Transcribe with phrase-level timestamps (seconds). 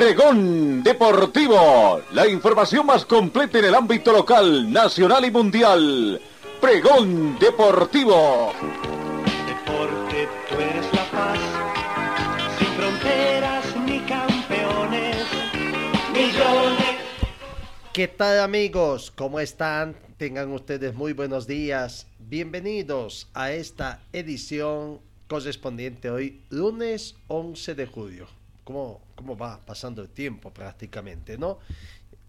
[0.00, 6.18] Pregón Deportivo, la información más completa en el ámbito local, nacional y mundial.
[6.58, 8.50] Pregón Deportivo.
[9.46, 11.38] Deporte, tú eres la paz,
[12.58, 15.26] sin fronteras ni campeones,
[16.14, 16.96] millones.
[17.92, 19.12] ¿Qué tal amigos?
[19.14, 19.96] ¿Cómo están?
[20.16, 22.06] Tengan ustedes muy buenos días.
[22.18, 30.08] Bienvenidos a esta edición correspondiente hoy, lunes 11 de julio cómo, cómo va pasando el
[30.08, 31.58] tiempo prácticamente, ¿no?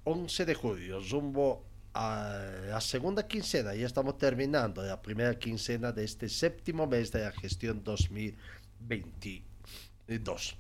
[0.04, 6.04] 11 de julio, rumbo a la segunda quincena, ya estamos terminando la primera quincena de
[6.04, 10.58] este séptimo mes de la gestión 2022.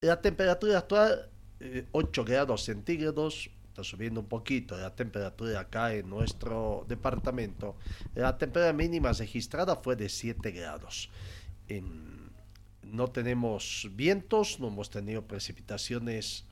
[0.00, 1.28] La temperatura actual,
[1.92, 7.76] 8 eh, grados centígrados, está subiendo un poquito la temperatura acá en nuestro departamento.
[8.14, 11.10] La temperatura mínima registrada fue de 7 grados.
[12.86, 16.44] No tenemos vientos, no hemos tenido precipitaciones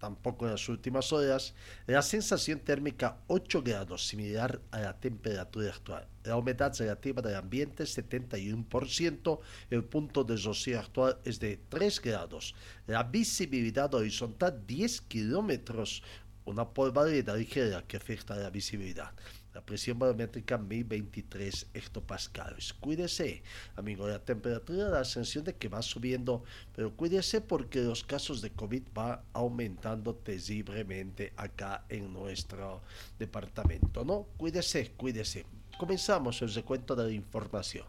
[0.00, 1.54] tampoco en las últimas horas.
[1.86, 6.08] La sensación térmica 8 grados, similar a la temperatura actual.
[6.24, 12.54] La humedad relativa del ambiente 71%, el punto de rocío actual es de 3 grados.
[12.86, 16.02] La visibilidad horizontal 10 kilómetros,
[16.46, 19.12] una polvareda ligera que afecta a la visibilidad.
[19.60, 22.72] La presión barométrica 1023 hectopascales.
[22.72, 23.42] Cuídese,
[23.76, 26.44] amigo, la temperatura la sensación de que va subiendo,
[26.74, 32.80] pero cuídese porque los casos de COVID va aumentando terriblemente acá en nuestro
[33.18, 34.28] departamento, ¿no?
[34.38, 35.44] Cuídese, cuídese.
[35.78, 37.84] Comenzamos el recuento de la información.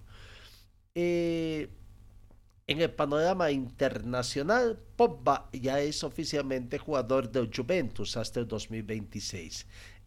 [0.93, 1.69] Eh,
[2.67, 9.65] en el panorama internacional, Pogba ya es oficialmente jugador del Juventus hasta el 2026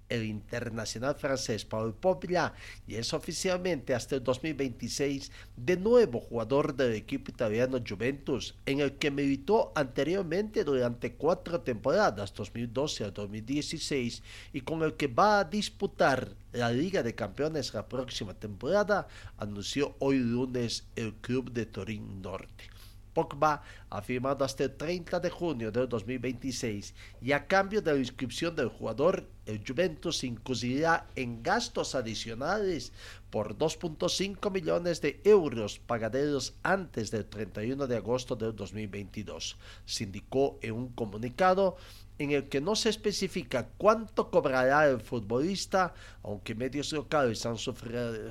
[0.08, 2.54] el internacional francés Paul Pogba
[2.86, 8.94] y es oficialmente hasta el 2026 de nuevo jugador del equipo italiano Juventus, en el
[8.94, 14.22] que militó anteriormente durante cuatro temporadas, 2012 a 2016,
[14.52, 19.96] y con el que va a disputar la Liga de Campeones la próxima temporada, anunció
[19.98, 22.73] hoy lunes el club de Turín Norte.
[23.14, 23.62] Pogba
[24.02, 28.68] firmado hasta el 30 de junio de 2026 y a cambio de la inscripción del
[28.68, 32.92] jugador, el Juventus incurrirá en gastos adicionales
[33.30, 40.58] por 2.5 millones de euros pagaderos antes del 31 de agosto de 2022, se indicó
[40.62, 41.76] en un comunicado
[42.18, 47.56] en el que no se especifica cuánto cobrará el futbolista, aunque medios locales han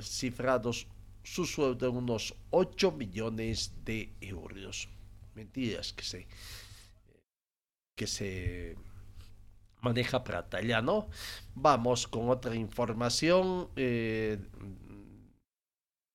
[0.02, 0.70] cifrado
[1.24, 4.88] su sueldo en unos 8 millones de euros.
[5.34, 6.26] Mentiras que se,
[7.96, 8.76] que se
[9.80, 11.08] maneja plata ya, ¿no?
[11.54, 14.38] Vamos con otra información eh,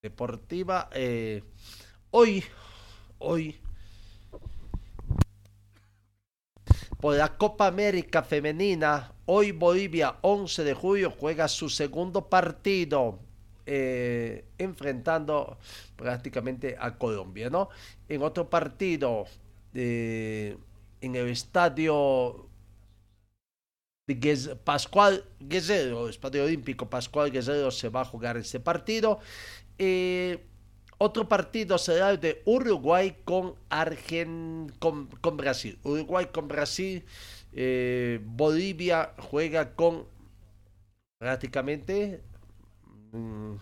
[0.01, 0.89] deportiva.
[0.93, 1.43] Eh,
[2.11, 2.43] hoy,
[3.17, 3.59] hoy,
[7.01, 13.19] por la Copa América Femenina, hoy Bolivia 11 de julio juega su segundo partido
[13.71, 15.59] eh, enfrentando
[15.95, 17.69] prácticamente a Colombia, ¿no?
[18.07, 19.25] En otro partido,
[19.73, 20.57] en
[21.01, 22.49] el estadio
[24.07, 29.19] de Pascual Guerrero, Estadio Olímpico Pascual Guerrero se va a jugar ese partido.
[29.77, 30.43] Eh,
[30.97, 33.53] otro partido será el de Uruguay con,
[34.79, 35.77] con, Brasil.
[35.83, 37.05] Uruguay con Brasil.
[37.53, 40.05] Eh, Bolivia juega con
[41.19, 42.21] prácticamente
[43.11, 43.55] Mm,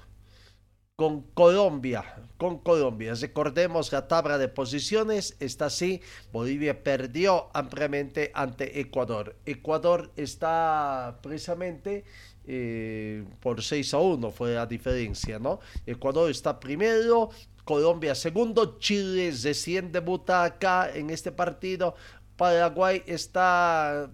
[0.95, 2.03] con Colombia,
[2.37, 3.13] con Colombia.
[3.13, 6.01] Recordemos la tabla de posiciones está así.
[6.31, 9.35] Bolivia perdió ampliamente ante Ecuador.
[9.45, 12.03] Ecuador está precisamente
[12.45, 15.59] eh, por 6 a 1 fue la diferencia, ¿no?
[15.85, 17.29] Ecuador está primero,
[17.65, 21.95] Colombia segundo, Chile recién debuta acá en este partido,
[22.37, 24.11] Paraguay está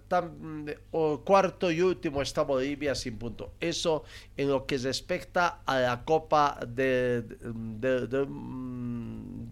[1.24, 3.52] cuarto y último está Bolivia sin punto.
[3.60, 4.04] Eso
[4.36, 9.44] en lo que respecta a la Copa de, mm,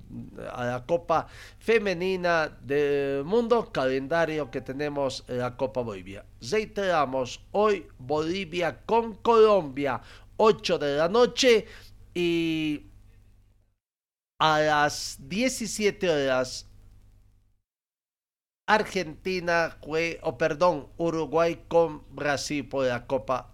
[0.51, 1.27] a la Copa
[1.59, 6.25] Femenina del Mundo, calendario que tenemos en la Copa Bolivia.
[6.41, 10.01] Reiteramos, hoy Bolivia con Colombia,
[10.39, 11.67] 8 de la noche
[12.15, 12.87] y
[14.39, 16.72] a las 17 horas
[18.75, 19.77] Argentina,
[20.23, 23.51] o perdón, Uruguay con Brasil por la Copa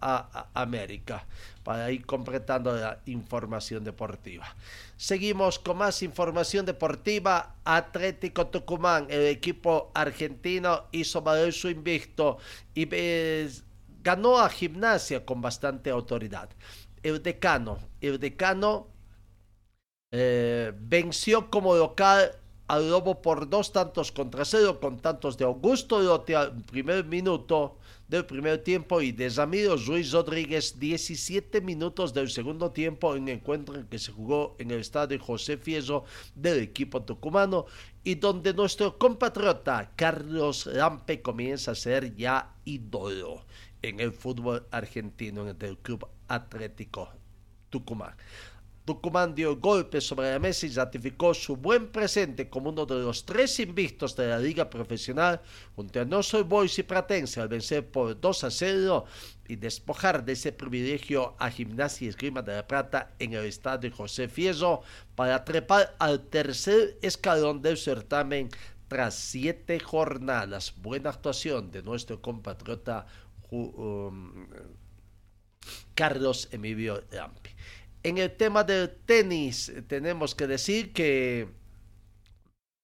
[0.54, 1.26] América,
[1.64, 4.46] para ir completando la información deportiva.
[4.96, 7.56] Seguimos con más información deportiva.
[7.64, 12.38] Atlético Tucumán, el equipo argentino, hizo valer su invicto
[12.74, 13.50] y eh,
[14.02, 16.48] ganó a Gimnasia con bastante autoridad.
[17.02, 18.86] El decano, el decano
[20.12, 22.32] eh, venció como local
[22.68, 27.78] al Lobo por dos tantos contra cero, con tantos de Augusto Lote al primer minuto
[28.08, 33.74] del primer tiempo y de Ramiro Ruiz Rodríguez 17 minutos del segundo tiempo en encuentro
[33.74, 36.04] en que se jugó en el estadio José Fieso
[36.34, 37.66] del equipo tucumano
[38.04, 43.44] y donde nuestro compatriota Carlos Lampe comienza a ser ya ídolo
[43.82, 47.10] en el fútbol argentino en el Club Atlético
[47.70, 48.14] Tucumán.
[48.88, 53.26] Tucumán dio golpe sobre la mesa y ratificó su buen presente como uno de los
[53.26, 55.42] tres invictos de la liga profesional
[55.76, 59.04] junto a No Soy Boys y Pratense al vencer por 2 a 0
[59.46, 63.94] y despojar de ese privilegio a Gimnasia y Esgrima de la Plata en el estadio
[63.94, 64.80] José Fierro
[65.14, 68.48] para trepar al tercer escalón del certamen
[68.88, 70.72] tras siete jornadas.
[70.78, 73.04] Buena actuación de nuestro compatriota
[73.50, 74.46] um,
[75.94, 77.50] Carlos Emilio Lampi.
[78.02, 81.48] En el tema del tenis, tenemos que decir que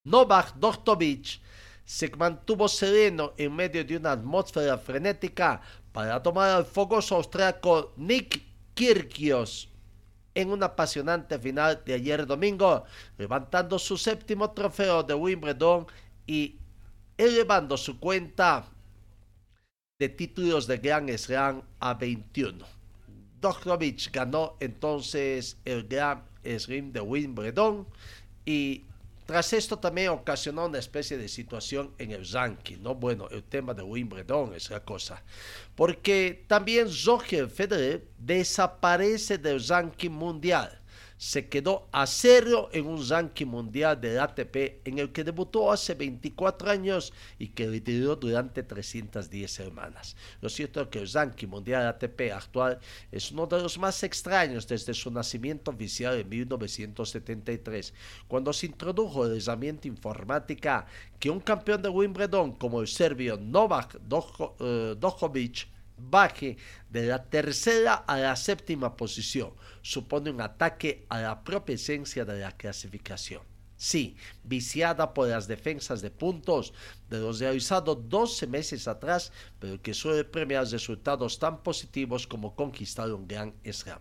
[0.03, 1.39] Novak Djokovic
[1.85, 8.41] se mantuvo sereno en medio de una atmósfera frenética para tomar al fogoso austriaco Nick
[8.73, 9.69] Kyrgios
[10.33, 12.83] en una apasionante final de ayer domingo,
[13.17, 15.87] levantando su séptimo trofeo de Wimbledon
[16.27, 16.57] y
[17.17, 18.65] elevando su cuenta
[19.97, 22.74] de títulos de Grand Slam a 21.
[23.53, 27.85] Djokovic ganó entonces el Grand Slam de Wimbledon
[28.45, 28.83] y
[29.25, 32.93] tras esto también ocasionó una especie de situación en el ranking, ¿no?
[32.93, 35.23] Bueno, el tema de Wimbledon es la cosa.
[35.75, 40.79] Porque también Roger Federer desaparece del ranking mundial
[41.25, 45.95] se quedó a cero en un ranking mundial del ATP en el que debutó hace
[45.95, 50.15] 24 años y que lideró durante 310 semanas.
[50.39, 52.77] Lo cierto es que el ranking mundial ATP actual
[53.11, 57.91] es uno de los más extraños desde su nacimiento oficial en 1973,
[58.27, 60.85] cuando se introdujo el herramienta informática
[61.17, 63.99] que un campeón de Wimbledon como el serbio Novak
[64.99, 66.57] Djokovic baje
[66.89, 69.53] de la tercera a la séptima posición.
[69.81, 73.41] Supone un ataque a la propia esencia de la clasificación.
[73.77, 76.73] Sí, viciada por las defensas de puntos
[77.09, 83.11] de los realizados 12 meses atrás, pero que suele premiar resultados tan positivos como conquistar
[83.11, 83.99] un gran slam.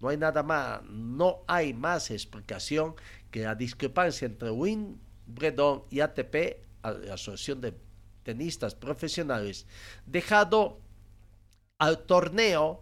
[0.00, 2.94] No hay nada más, no hay más explicación
[3.30, 7.74] que la discrepancia entre Wimbledon y ATP, la Asociación de
[8.22, 9.66] Tenistas Profesionales,
[10.04, 10.83] dejado
[11.84, 12.80] al torneo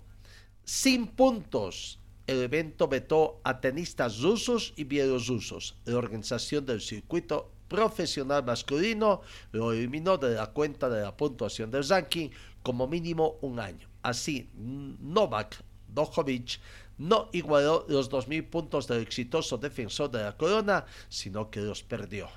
[0.64, 1.98] sin puntos.
[2.24, 5.74] El evento vetó a tenistas rusos y bielorrusos.
[5.86, 11.88] La organización del circuito profesional masculino lo eliminó de la cuenta de la puntuación del
[11.88, 12.30] ranking
[12.62, 13.88] como mínimo un año.
[14.02, 16.60] Así, Novak Djokovic
[16.98, 22.28] no igualó los 2.000 puntos del exitoso defensor de la corona, sino que los perdió.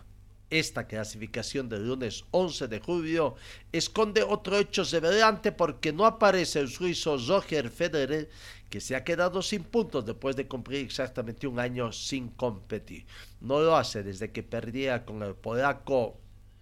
[0.50, 3.36] Esta clasificación del lunes 11 de julio
[3.71, 8.30] esconde otro hecho revelante porque no aparece el suizo Roger Federer,
[8.69, 13.06] que se ha quedado sin puntos después de cumplir exactamente un año sin competir.
[13.42, 16.19] No lo hace desde que perdía con el polaco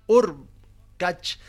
[0.07, 1.39] Urkacz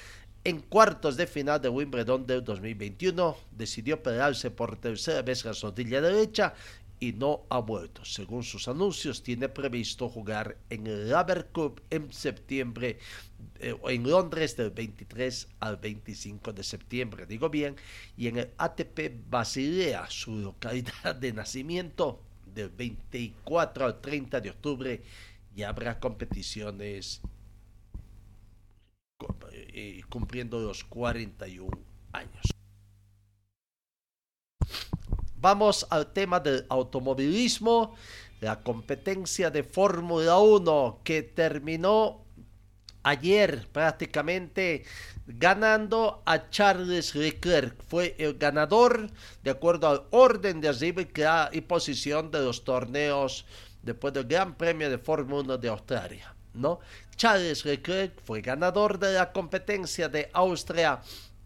[0.42, 3.36] en cuartos de final de Wimbledon del 2021.
[3.52, 6.54] Decidió pegarse por tercera vez la rodilla derecha
[7.00, 8.04] y no ha vuelto.
[8.04, 12.98] Según sus anuncios, tiene previsto jugar en el Laver Cup en septiembre,
[13.60, 17.76] eh, en Londres del 23 al 25 de septiembre, digo bien,
[18.16, 22.20] y en el ATP Basilea, su localidad de nacimiento,
[22.54, 25.02] del 24 al 30 de octubre,
[25.56, 27.20] y habrá competiciones
[29.52, 31.70] eh, cumpliendo los 41
[32.12, 32.53] años.
[35.44, 37.94] Vamos al tema del automovilismo,
[38.40, 42.24] la competencia de Fórmula 1 que terminó
[43.02, 44.84] ayer prácticamente
[45.26, 47.76] ganando a Charles Leclerc.
[47.86, 49.10] Fue el ganador
[49.42, 53.44] de acuerdo al orden de arriba y posición de los torneos
[53.82, 56.34] después del Gran Premio de Fórmula 1 de Australia.
[56.54, 56.80] ¿no?
[57.16, 61.02] Charles Leclerc fue ganador de la competencia de Austria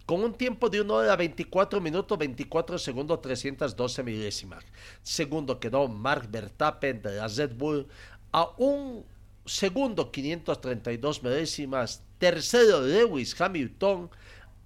[0.09, 4.65] con un tiempo de 1 hora 24 minutos 24 segundos 312 milésimas.
[5.03, 7.87] Segundo quedó Mark Verstappen de la Red Bull
[8.33, 9.05] a un
[9.45, 14.09] segundo 532 milésimas, tercero Lewis Hamilton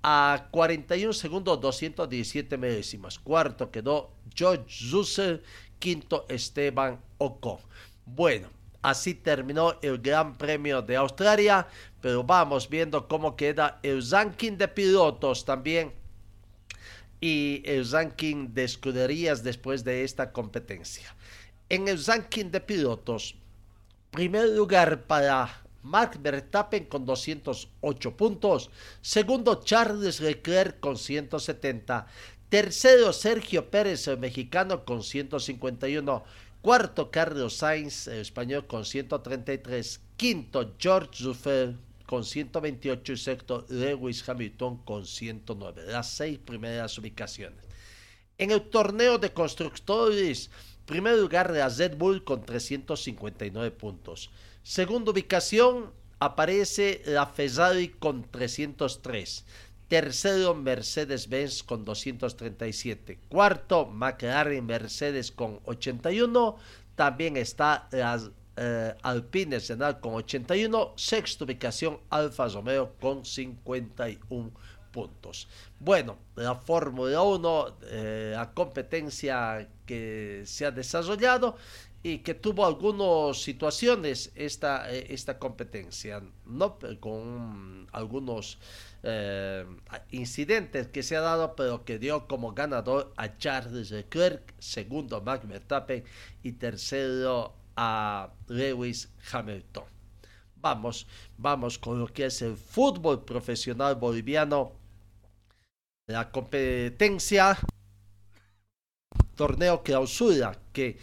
[0.04, 5.38] a 41 segundos 217 milésimas, cuarto quedó George Russell,
[5.80, 7.58] quinto Esteban Ocon.
[8.06, 8.46] Bueno,
[8.82, 11.66] así terminó el Gran Premio de Australia,
[12.00, 15.92] pero vamos viendo cómo queda el ranking de pilotos también
[17.20, 21.14] y el ranking de escuderías después de esta competencia.
[21.68, 23.36] En el ranking de pilotos,
[24.10, 28.70] primer lugar para Mark Verstappen con 208 puntos,
[29.00, 32.06] segundo Charles Leclerc con 170,
[32.48, 36.24] tercero Sergio Pérez el mexicano con 151,
[36.62, 41.74] cuarto Carlos Sainz el español con 133, quinto George Russell
[42.06, 45.82] con 128 y sexto Lewis Hamilton con 109.
[45.88, 47.64] Las seis primeras ubicaciones.
[48.38, 50.50] En el torneo de constructores,
[50.86, 54.30] primer lugar la Red Bull con 359 puntos.
[54.62, 59.44] Segunda ubicación aparece la Ferrari con 303.
[59.92, 63.18] Tercero, Mercedes-Benz con 237.
[63.28, 66.56] Cuarto, McLaren Mercedes con 81.
[66.94, 74.50] También está las eh, Alpine Senal con 81, sexta ubicación Alfa Romeo con 51
[74.90, 75.46] puntos.
[75.78, 81.56] Bueno, la Fórmula 1, eh, la competencia que se ha desarrollado
[82.02, 86.78] y que tuvo algunas situaciones esta, eh, esta competencia, ¿no?
[86.98, 88.58] con algunos
[90.10, 95.46] incidentes que se ha dado, pero que dio como ganador a Charles Leclerc, segundo Max
[95.46, 96.04] Verstappen
[96.42, 99.84] y tercero a Lewis Hamilton.
[100.56, 104.72] Vamos, vamos con lo que es el fútbol profesional boliviano.
[106.06, 107.58] La competencia
[109.34, 110.98] torneo clausura que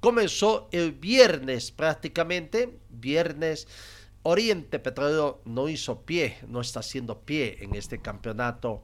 [0.00, 3.68] comenzó el viernes prácticamente, viernes
[4.24, 8.82] Oriente Petrolero no hizo pie, no está haciendo pie en este campeonato.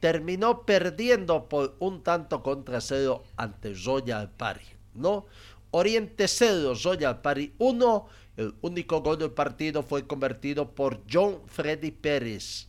[0.00, 5.26] Terminó perdiendo por un tanto contra cero ante Royal Party, ¿no?
[5.70, 8.06] Oriente 0, Royal Party 1.
[8.36, 12.66] El único gol del partido fue convertido por John Freddy Pérez.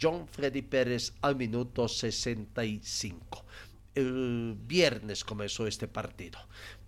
[0.00, 3.44] John Freddy Pérez al minuto 65.
[3.94, 6.40] El viernes comenzó este partido.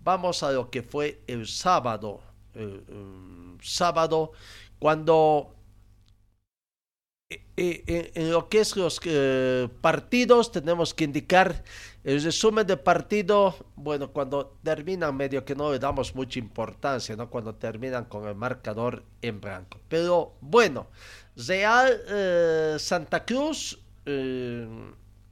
[0.03, 2.21] Vamos a lo que fue el sábado.
[3.61, 4.33] Sábado,
[4.83, 5.55] cuando
[7.29, 11.63] eh, eh, en, lo que es los eh, partidos tenemos que indicar
[12.03, 17.29] el resumen del partido, bueno, cuando terminan medio que no le damos mucha importancia, ¿no?
[17.29, 19.79] Cuando terminan con el marcador en blanco.
[19.87, 20.87] Pero bueno,
[21.37, 24.67] Real Santa Cruz eh,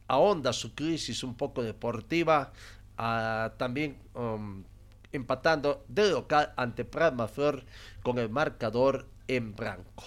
[0.08, 2.54] ahonda su crisis un poco deportiva,
[2.98, 4.64] ah, también um,
[5.12, 7.66] empatando de local ante Prama Flor
[8.02, 10.04] con el marcador en blanco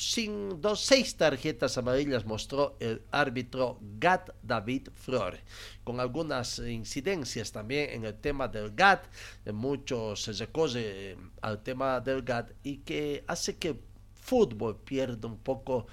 [0.00, 5.38] sin dos, seis tarjetas amarillas mostró el árbitro Gat David Flor,
[5.84, 9.04] con algunas incidencias también en el tema del GAT,
[9.52, 13.78] mucho se recoge al tema del GAT y que hace que
[14.14, 15.86] fútbol pierda un poco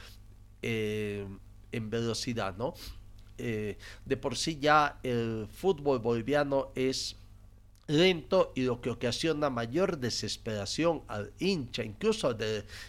[0.61, 1.27] eh,
[1.71, 2.75] en velocidad, ¿no?
[3.37, 7.17] Eh, de por sí ya el fútbol boliviano es
[7.87, 12.35] lento y lo que ocasiona mayor desesperación al hincha, incluso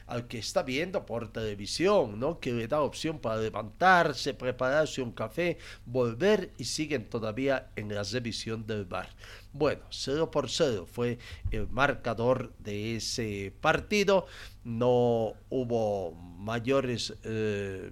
[0.06, 2.40] al, que está viendo por televisión, ¿no?
[2.40, 8.02] que le da opción para levantarse, prepararse un café, volver y siguen todavía en la
[8.02, 9.08] revisión del bar.
[9.52, 11.18] Bueno, 0 por 0 fue
[11.50, 14.26] el marcador de ese partido,
[14.64, 17.14] no hubo mayores...
[17.22, 17.90] Eh,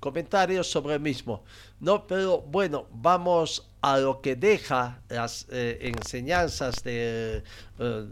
[0.00, 1.44] comentarios sobre el mismo.
[1.80, 7.42] No, pero bueno, vamos a lo que deja las eh, enseñanzas de,
[7.78, 8.06] eh,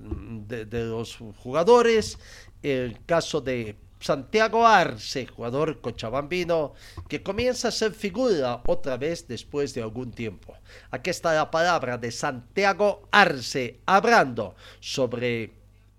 [0.46, 2.18] de, de, los jugadores.
[2.62, 6.74] El caso de Santiago Arce, jugador cochabambino,
[7.08, 10.54] que comienza a ser figura otra vez después de algún tiempo.
[10.90, 15.52] Aquí está la palabra de Santiago Arce, hablando sobre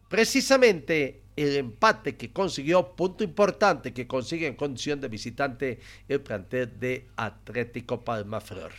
[0.07, 6.79] precisamente el empate que consiguió, punto importante que consigue en condición de visitante el plantel
[6.79, 8.73] de Atlético Palmaflor.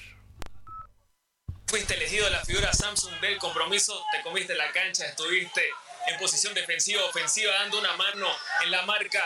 [1.66, 5.62] Fuiste elegido la figura Samsung del compromiso, te comiste la cancha, estuviste
[6.06, 8.26] en posición defensiva, ofensiva, dando una mano
[8.64, 9.20] en la marca.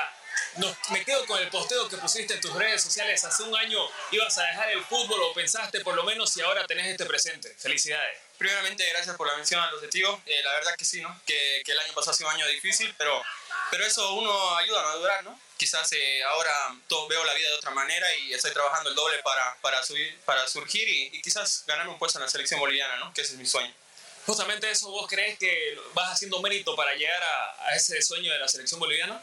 [0.90, 3.24] Me quedo con el posteo que pusiste en tus redes sociales.
[3.24, 3.78] Hace un año
[4.10, 7.54] ibas a dejar el fútbol o pensaste por lo menos y ahora tenés este presente.
[7.58, 8.18] Felicidades.
[8.40, 10.22] Primeramente, gracias por la mención al objetivo.
[10.24, 11.20] Eh, la verdad que sí, ¿no?
[11.26, 13.22] Que, que, el año pasado ha sido un año difícil, pero,
[13.70, 15.38] pero eso uno ayuda a madurar, ¿no?
[15.58, 16.50] Quizás eh, ahora
[16.88, 20.18] todo, veo la vida de otra manera y estoy trabajando el doble para, para, subir,
[20.24, 23.12] para surgir y, y quizás ganarme un puesto en la selección boliviana, ¿no?
[23.12, 23.74] Que ese es mi sueño.
[24.24, 28.48] justamente eso, ¿vos crees que vas haciendo mérito para llegar a, ese sueño de la
[28.48, 29.22] selección boliviana?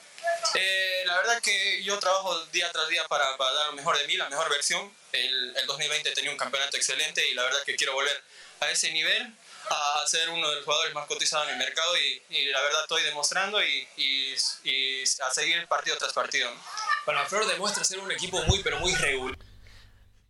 [0.56, 4.16] Eh, la verdad que yo trabajo día tras día para, dar lo mejor de mí,
[4.18, 4.92] la mejor versión.
[5.12, 8.24] El, el 2020 tenía un campeonato excelente y la verdad que quiero volver
[8.60, 9.34] a ese nivel
[9.70, 13.04] a ser uno de los jugadores más cotizados en el mercado y, la verdad estoy
[13.04, 16.50] demostrando y, y, a seguir partido tras partido.
[17.06, 19.38] Bueno, Flor demuestra ser un equipo muy pero muy regular.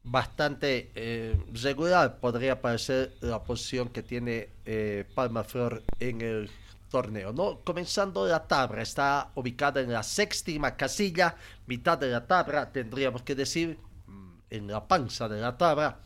[0.03, 6.49] Bastante eh, regular podría parecer la posición que tiene eh, Palma Flor en el
[6.89, 7.59] torneo, ¿no?
[7.61, 13.35] Comenzando la tabla, está ubicada en la séptima casilla, mitad de la tabla, tendríamos que
[13.35, 13.77] decir,
[14.07, 15.99] mm, en la panza de la tabla,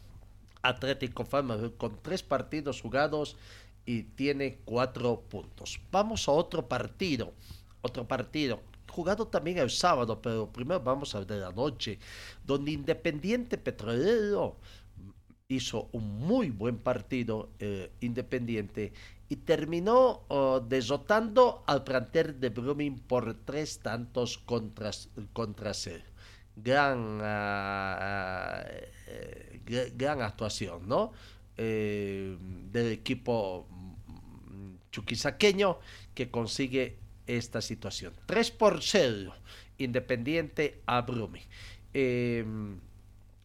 [0.61, 3.35] Atlético Fama con tres partidos jugados
[3.85, 5.79] y tiene cuatro puntos.
[5.91, 7.33] Vamos a otro partido,
[7.81, 8.61] otro partido
[8.91, 11.97] jugado también el sábado, pero primero vamos a ver de la noche,
[12.45, 14.57] donde Independiente Petrolero
[15.47, 18.93] hizo un muy buen partido eh, Independiente
[19.31, 24.91] y terminó oh, desotando al plantel de Blooming por tres tantos contra,
[25.31, 26.03] contra cero
[26.53, 28.61] gran, ah,
[29.07, 31.13] eh, gran actuación, ¿no?
[31.55, 32.35] Eh,
[32.73, 35.79] del equipo mm, chuquisaqueño
[36.13, 38.13] que consigue esta situación.
[38.25, 39.33] 3 por 0,
[39.77, 41.39] Independiente a Brumi.
[41.93, 42.43] Eh,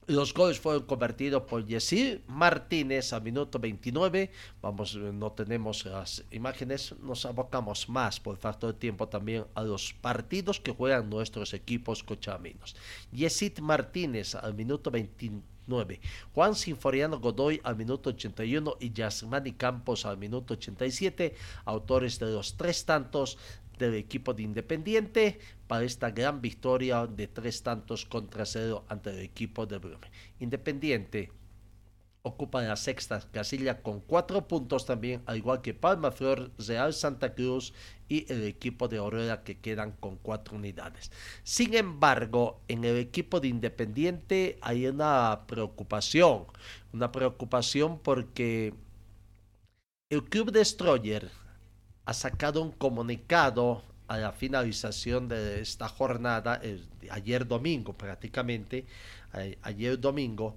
[0.06, 4.30] los goles fueron convertidos por Yesir Martínez a minuto 29.
[4.62, 9.92] Vamos, no tenemos las imágenes, nos abocamos más por factor de tiempo también a los
[9.94, 12.76] partidos que juegan nuestros equipos cochaminos.
[13.10, 16.00] Yesid Martínez al minuto 29.
[16.32, 21.34] Juan Sinforiano Godoy al minuto 81 y Yasmani Campos al minuto 87,
[21.64, 23.38] autores de los tres tantos
[23.78, 29.20] del equipo de Independiente para esta gran victoria de tres tantos contra cero ante el
[29.20, 30.10] equipo de Brume.
[30.40, 31.30] Independiente
[32.26, 37.34] ocupa la sexta casilla con cuatro puntos también, al igual que Palma Flor, Real Santa
[37.34, 37.72] Cruz
[38.08, 41.12] y el equipo de Aurora que quedan con cuatro unidades.
[41.44, 46.46] Sin embargo, en el equipo de Independiente hay una preocupación,
[46.92, 48.74] una preocupación porque
[50.10, 51.30] el Club Destroyer
[52.06, 56.60] ha sacado un comunicado a la finalización de esta jornada,
[57.10, 58.86] ayer domingo prácticamente,
[59.62, 60.56] ayer domingo,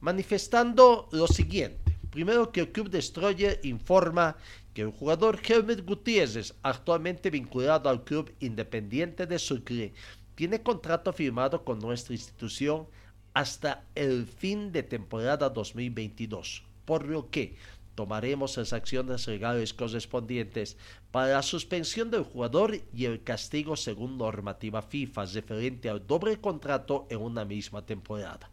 [0.00, 1.96] manifestando lo siguiente.
[2.10, 4.36] Primero que el Club Destroyer informa
[4.74, 9.94] que el jugador Helmut Gutiérrez, actualmente vinculado al Club Independiente de Sucre,
[10.34, 12.86] tiene contrato firmado con nuestra institución
[13.32, 17.56] hasta el fin de temporada 2022, por lo que
[17.94, 20.76] tomaremos las acciones legales correspondientes
[21.10, 27.06] para la suspensión del jugador y el castigo según normativa FIFA referente al doble contrato
[27.10, 28.50] en una misma temporada.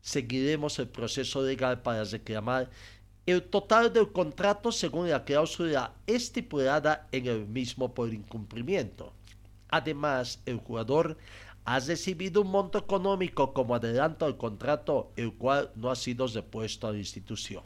[0.00, 2.70] Seguiremos el proceso legal para reclamar
[3.24, 9.12] el total del contrato según la cláusula estipulada en el mismo por incumplimiento.
[9.68, 11.16] Además, el jugador
[11.64, 16.88] ha recibido un monto económico como adelanto al contrato, el cual no ha sido repuesto
[16.88, 17.62] a la institución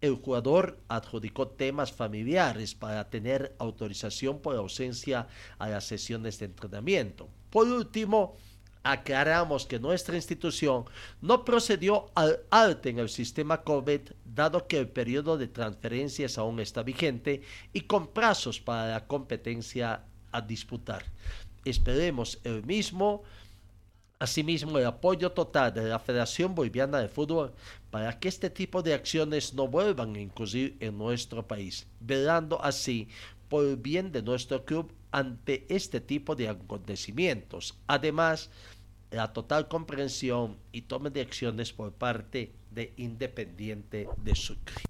[0.00, 7.28] el jugador adjudicó temas familiares para tener autorización por ausencia a las sesiones de entrenamiento.
[7.50, 8.36] Por último,
[8.82, 10.84] aclaramos que nuestra institución
[11.20, 16.60] no procedió al alto en el sistema COVID, dado que el periodo de transferencias aún
[16.60, 21.04] está vigente y con plazos para la competencia a disputar.
[21.64, 23.24] Esperemos el mismo
[24.20, 27.52] Asimismo, el apoyo total de la Federación Boliviana de Fútbol
[27.90, 33.08] para que este tipo de acciones no vuelvan a incurrir en nuestro país, velando así
[33.48, 37.78] por el bien de nuestro club ante este tipo de acontecimientos.
[37.86, 38.50] Además,
[39.10, 44.82] la total comprensión y toma de acciones por parte de Independiente de Sucre.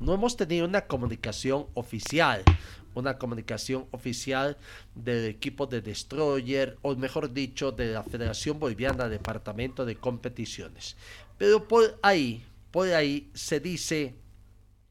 [0.00, 2.42] No hemos tenido una comunicación oficial
[2.94, 4.56] una comunicación oficial
[4.94, 10.96] del equipo de Destroyer, o mejor dicho, de la Federación Boliviana Departamento de Competiciones.
[11.38, 14.14] Pero por ahí, por ahí se dice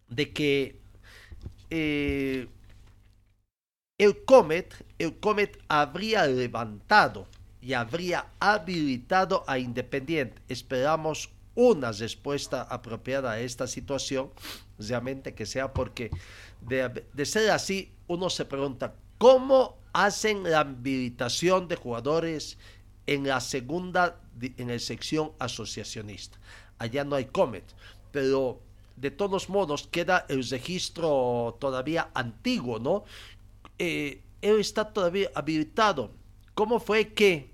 [0.09, 0.79] de que
[1.69, 2.47] eh,
[3.97, 7.27] el Comet, el Comet habría levantado
[7.61, 10.41] y habría habilitado a Independiente.
[10.49, 11.29] Esperamos
[11.61, 14.31] una respuesta apropiada a esta situación,
[14.79, 16.09] realmente que sea porque
[16.61, 22.57] de, ser así, uno se pregunta, ¿cómo hacen la habilitación de jugadores
[23.05, 26.39] en la segunda, en sección asociacionista?
[26.79, 27.65] Allá no hay Comet,
[28.11, 28.59] pero
[28.95, 33.03] de todos modos queda el registro todavía antiguo, ¿no?
[33.77, 36.11] Eh, él está todavía habilitado.
[36.55, 37.50] ¿Cómo fue que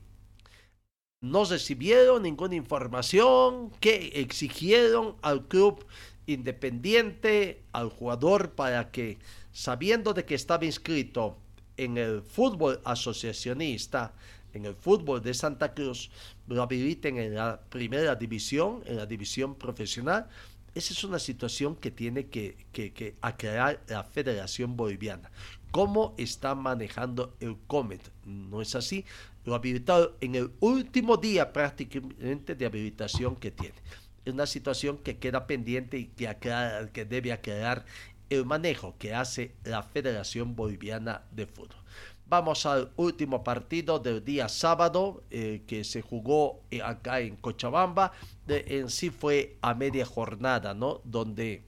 [1.32, 3.72] no recibieron ninguna información?
[3.80, 5.86] que exigieron al club
[6.26, 9.18] independiente al jugador para que,
[9.52, 11.38] sabiendo de que estaba inscrito
[11.78, 14.14] en el fútbol asociacionista,
[14.54, 16.10] en el fútbol de Santa Cruz,
[16.48, 20.28] lo habiliten en la primera división, en la división profesional.
[20.74, 25.32] Esa es una situación que tiene que, que, aclarar la Federación Boliviana.
[25.72, 28.02] ¿Cómo está manejando el COMET?
[28.26, 29.06] No es así.
[29.46, 33.76] Lo ha habilitado en el último día prácticamente de habilitación que tiene.
[34.26, 36.36] Es una situación que queda pendiente y que,
[36.94, 37.86] que debe aclarar
[38.30, 41.78] el manejo que hace la Federación Boliviana de Fútbol.
[42.30, 48.12] Vamos al último partido del día sábado eh, que se jugó eh, acá en Cochabamba.
[48.50, 51.00] en sí fue a media jornada, ¿no?
[51.06, 51.64] Donde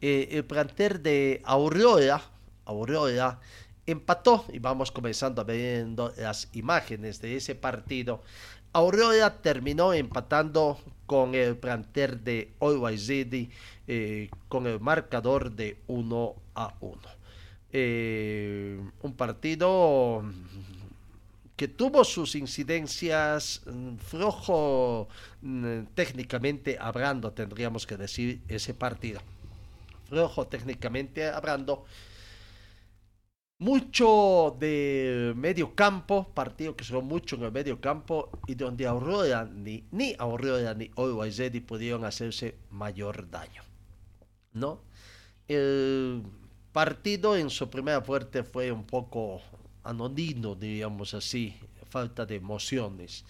[0.00, 2.20] eh, el planter de Aurora,
[2.68, 3.40] Aurora
[3.86, 8.22] empató y vamos comenzando viendo las imágenes de ese partido.
[8.72, 13.10] Aurora terminó empatando con el planter de Always
[14.48, 16.98] con el marcador de 1 a 1.
[17.72, 20.22] Eh, un partido
[21.58, 25.08] que tuvo sus incidencias mm, flojo
[25.42, 29.20] mm, técnicamente hablando, tendríamos que decir ese partido.
[30.08, 31.84] Flojo técnicamente hablando.
[33.60, 39.44] Mucho de medio campo, partido que son mucho en el medio campo y donde Aurora
[39.44, 43.62] ni, ni Aurora ni Always pudieron hacerse mayor daño.
[44.52, 44.80] ¿No?
[45.48, 46.22] El
[46.72, 49.40] partido en su primera fuerte fue un poco
[49.82, 51.56] anodino, diríamos así,
[51.90, 53.24] falta de emociones.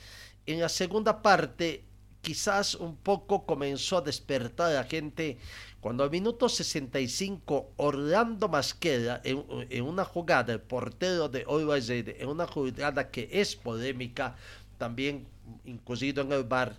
[0.45, 1.85] En la segunda parte,
[2.21, 5.38] quizás un poco comenzó a despertar a la gente
[5.81, 12.47] cuando al minuto 65 Orlando Masqueda en, una jugada, el portero de Always en una
[12.47, 14.37] jugada que es polémica,
[14.77, 15.27] también
[15.64, 16.75] incluido en el bar,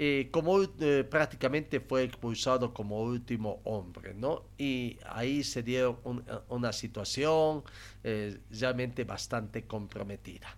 [0.00, 4.44] eh, como eh, prácticamente fue expulsado como último hombre, ¿no?
[4.56, 6.00] Y ahí se dio
[6.48, 7.64] una situación
[8.04, 10.56] eh, realmente bastante comprometida.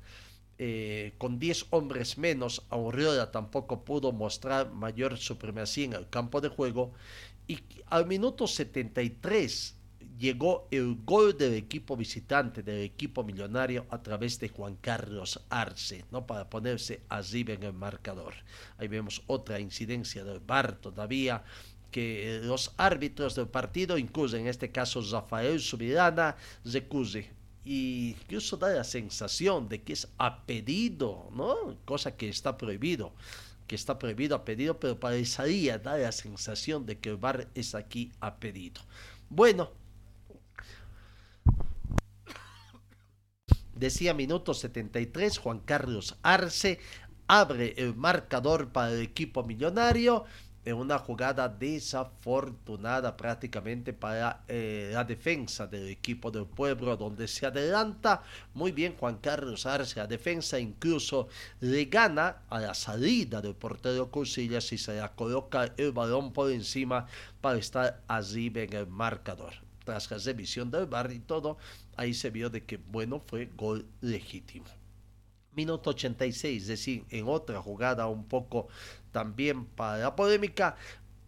[1.16, 6.92] con 10 hombres menos, Aurora tampoco pudo mostrar mayor supremacía en el campo de juego
[7.50, 9.74] y al minuto 73
[10.16, 16.04] llegó el gol del equipo visitante, del equipo millonario, a través de Juan Carlos Arce,
[16.12, 16.26] ¿no?
[16.26, 18.34] para ponerse arriba en el marcador.
[18.78, 21.42] Ahí vemos otra incidencia del VAR todavía,
[21.90, 27.30] que los árbitros del partido, incluso en este caso Rafael Subirana, recuse
[27.64, 31.76] y incluso da la sensación de que es a pedido, ¿no?
[31.84, 33.12] Cosa que está prohibido,
[33.70, 37.76] que está prohibido a pedido, pero parecería dar la sensación de que el VAR es
[37.76, 38.82] aquí a pedido.
[39.28, 39.70] Bueno,
[43.72, 46.80] Decía minuto 73, Juan Carlos Arce
[47.28, 50.24] abre el marcador para el equipo millonario
[50.64, 57.46] en una jugada desafortunada prácticamente para eh, la defensa del equipo del pueblo donde se
[57.46, 58.22] adelanta
[58.54, 61.28] muy bien Juan Carlos Arce la defensa incluso
[61.60, 66.50] le gana a la salida del portero Cusillas y se la coloca el balón por
[66.50, 67.06] encima
[67.40, 71.56] para estar arriba en el marcador tras la revisión del bar y todo
[71.96, 74.66] ahí se vio de que, bueno, fue gol legítimo.
[75.54, 78.68] Minuto 86, es decir, en otra jugada un poco
[79.12, 80.76] también para la polémica,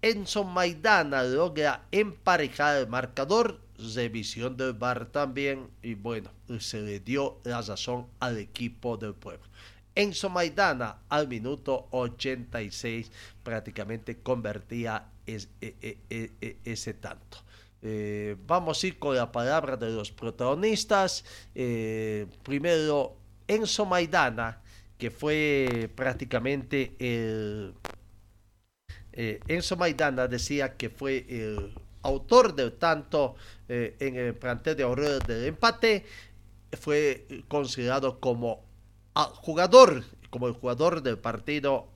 [0.02, 3.60] Enzo Maidana logra emparejar el marcador,
[3.94, 9.46] revisión del bar también, y bueno, se le dio la razón al equipo del pueblo.
[9.94, 13.10] Enzo Maidana al minuto 86
[13.42, 17.38] prácticamente convertía e, e, e, ese tanto.
[17.82, 21.24] Eh, vamos a ir con la palabra de los protagonistas.
[21.54, 23.16] Eh, primero,
[23.46, 24.61] Enzo Maidana,
[25.02, 27.74] que fue prácticamente el...
[29.12, 33.34] Eh, Enzo Maidana decía que fue el autor del tanto
[33.66, 36.06] en el plantel de Aurora del empate.
[36.78, 38.64] Fue considerado como
[39.40, 41.88] jugador, como el jugador del partido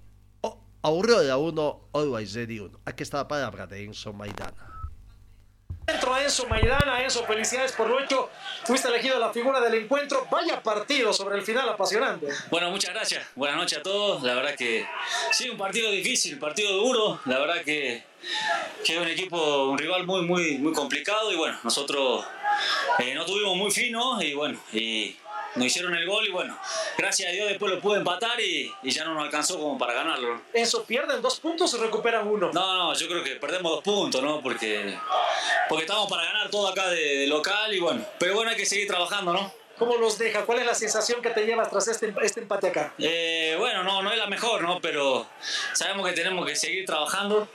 [0.82, 2.80] Aurora 1, Always Ready 1.
[2.86, 4.75] Aquí está la palabra de Enzo Maidana.
[5.88, 8.28] Entró a Enzo Maidana, Enzo, felicidades por lo hecho.
[8.64, 10.26] Fuiste elegido la figura del encuentro.
[10.28, 12.26] Vaya partido sobre el final apasionante.
[12.50, 13.24] Bueno, muchas gracias.
[13.36, 14.22] Buenas noches a todos.
[14.24, 14.84] La verdad que
[15.30, 17.20] sí, un partido difícil, partido duro.
[17.26, 18.02] La verdad que,
[18.84, 21.30] que es un equipo, un rival muy, muy, muy complicado.
[21.30, 22.24] Y bueno, nosotros
[22.98, 25.14] eh, no tuvimos muy finos y bueno, y
[25.56, 26.58] nos hicieron el gol y bueno,
[26.96, 30.40] gracias a Dios después lo pude empatar y, ya no nos alcanzó como para ganarlo.
[30.52, 32.50] ¿Eso pierden dos puntos o recuperan uno?
[32.52, 34.40] No, no, yo creo que perdemos dos puntos, ¿no?
[34.42, 34.96] Porque,
[35.68, 38.86] porque estamos para ganar todo acá de, local y bueno, pero bueno, hay que seguir
[38.86, 39.52] trabajando, ¿no?
[39.78, 40.46] ¿Cómo los deja?
[40.46, 42.94] ¿Cuál es la sensación que te llevas tras este, este empate acá?
[42.98, 44.80] Eh, bueno, no, no es la mejor, ¿no?
[44.80, 45.26] Pero
[45.74, 47.46] sabemos que tenemos que seguir trabajando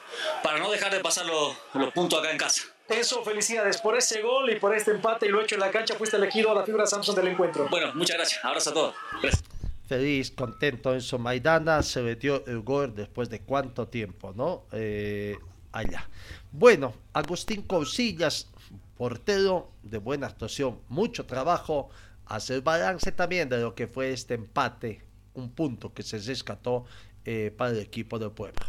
[0.44, 2.71] para no dejar de pasar los, los puntos acá en casa.
[2.90, 5.96] Eso, felicidades por ese gol y por este empate y lo hecho en la cancha.
[5.96, 7.68] Fuiste elegido a la figura Samsung del encuentro.
[7.70, 8.44] Bueno, muchas gracias.
[8.44, 8.96] Abrazo a todos.
[9.22, 9.44] Gracias.
[9.92, 14.64] Feliz, contento Enzo Maidana, se metió el gol después de cuánto tiempo, ¿no?
[14.72, 15.38] Eh,
[15.74, 16.10] allá.
[16.52, 18.50] Bueno, Agustín Cousillas,
[18.98, 21.90] portero de buena actuación, mucho trabajo,
[22.26, 25.02] hace el balance también de lo que fue este empate,
[25.34, 26.86] un punto que se rescató
[27.26, 28.66] eh, para el equipo del pueblo.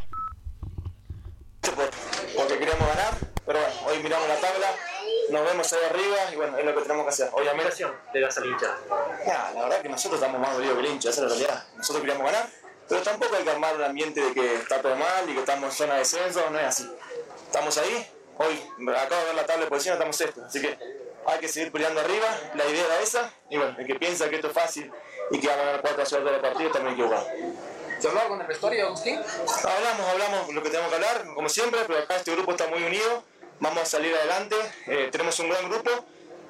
[1.61, 3.32] Porque queríamos ganar,
[3.93, 4.75] hoy miramos la tabla,
[5.31, 7.29] nos vemos ahí arriba y bueno, es lo que tenemos que hacer.
[7.33, 7.75] Obviamente.
[8.13, 8.77] de la hincha?
[9.27, 11.65] Ya, la verdad que nosotros estamos más dolidos que el hincha, esa es la realidad.
[11.77, 12.49] Nosotros queríamos ganar,
[12.89, 15.65] pero tampoco hay que armar un ambiente de que está todo mal y que estamos
[15.65, 16.91] en zona de descenso, no es así.
[17.47, 20.79] Estamos ahí, hoy acabo de ver la tabla de posición, estamos sexto, así que
[21.27, 24.37] hay que seguir peleando arriba, la idea era esa, y bueno, el que piensa que
[24.37, 24.91] esto es fácil
[25.31, 27.27] y que va a ganar 4 a 0 de la partida también equivocado.
[28.01, 29.21] ¿Se hablaba con el vestuario, Agustín?
[29.65, 32.83] Hablamos, hablamos lo que tenemos que hablar, como siempre, pero acá este grupo está muy
[32.83, 33.23] unido,
[33.63, 34.57] vamos a salir adelante,
[34.89, 35.91] eh, tenemos un gran grupo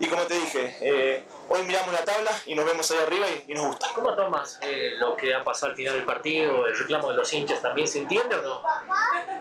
[0.00, 3.52] y como te dije, eh, hoy miramos la tabla y nos vemos ahí arriba y,
[3.52, 3.88] y nos gusta.
[3.94, 7.30] ¿Cómo tomas eh, lo que ha pasado al final del partido, el reclamo de los
[7.32, 7.60] hinchas?
[7.60, 8.62] ¿También se entiende o no?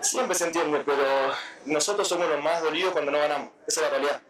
[0.02, 1.04] Siempre se entiende, pero
[1.66, 4.22] nosotros somos los más dolidos cuando no ganamos, esa es la realidad.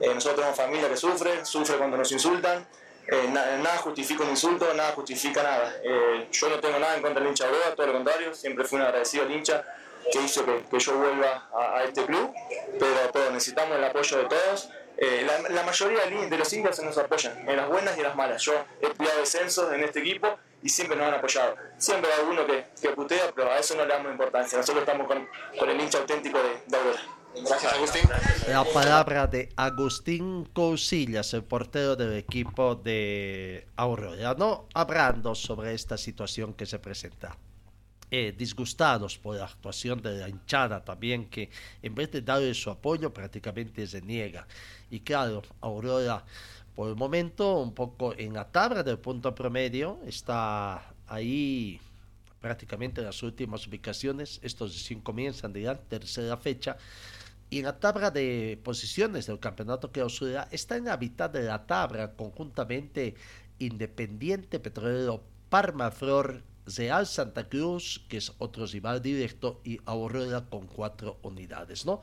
[0.00, 2.66] Eh, nosotros tenemos familia que sufre, sufre cuando nos insultan,
[3.10, 5.76] eh, na- nada justifica un insulto, nada justifica nada.
[5.82, 8.64] Eh, yo no tengo nada en contra del hincha de Boa, todo lo contrario, siempre
[8.64, 9.64] fui un agradecido al hincha
[10.12, 12.32] que hizo que, que yo vuelva a, este club,
[12.78, 14.70] pero, pero necesitamos el apoyo de todos.
[15.00, 18.42] Eh, la, mayoría de los hinchas nos apoyan, en las buenas y en las malas.
[18.42, 21.54] Yo he peleado descensos en este equipo y siempre nos han apoyado.
[21.76, 24.58] Siempre hay alguno que, que putea, pero a eso no le damos importancia.
[24.58, 26.78] Nosotros estamos con, con el hincha auténtico de, de.
[27.44, 28.02] Gracias, Agustín.
[28.48, 34.66] La palabra de Agustín Cousillas, el portero del equipo de Aurora, ¿no?
[34.74, 37.36] Hablando sobre esta situación que se presenta.
[38.10, 41.50] Eh, disgustados por la actuación de la hinchada también, que
[41.82, 44.46] en vez de darle su apoyo prácticamente se niega.
[44.90, 46.24] Y claro, Aurora
[46.78, 51.80] por el momento un poco en la tabla del punto promedio, está ahí
[52.40, 56.76] prácticamente en las últimas ubicaciones, estos recién comienzan de la tercera fecha,
[57.50, 61.66] y en la tabla de posiciones del campeonato clausura está en la mitad de la
[61.66, 63.14] tabla conjuntamente
[63.58, 66.42] Independiente Petrolero Parmaflor
[66.76, 72.02] Real Santa Cruz, que es otro rival directo, y Aurora con cuatro unidades, ¿no?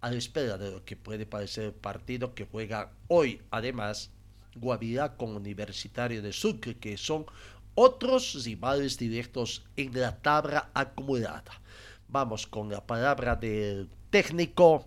[0.00, 4.10] A la espera de lo que puede parecer el partido que juega hoy, además,
[4.54, 7.26] Guavirá con Universitario de Sucre, que son
[7.74, 11.60] otros rivales directos en la tabla acumulada.
[12.06, 14.86] Vamos con la palabra del técnico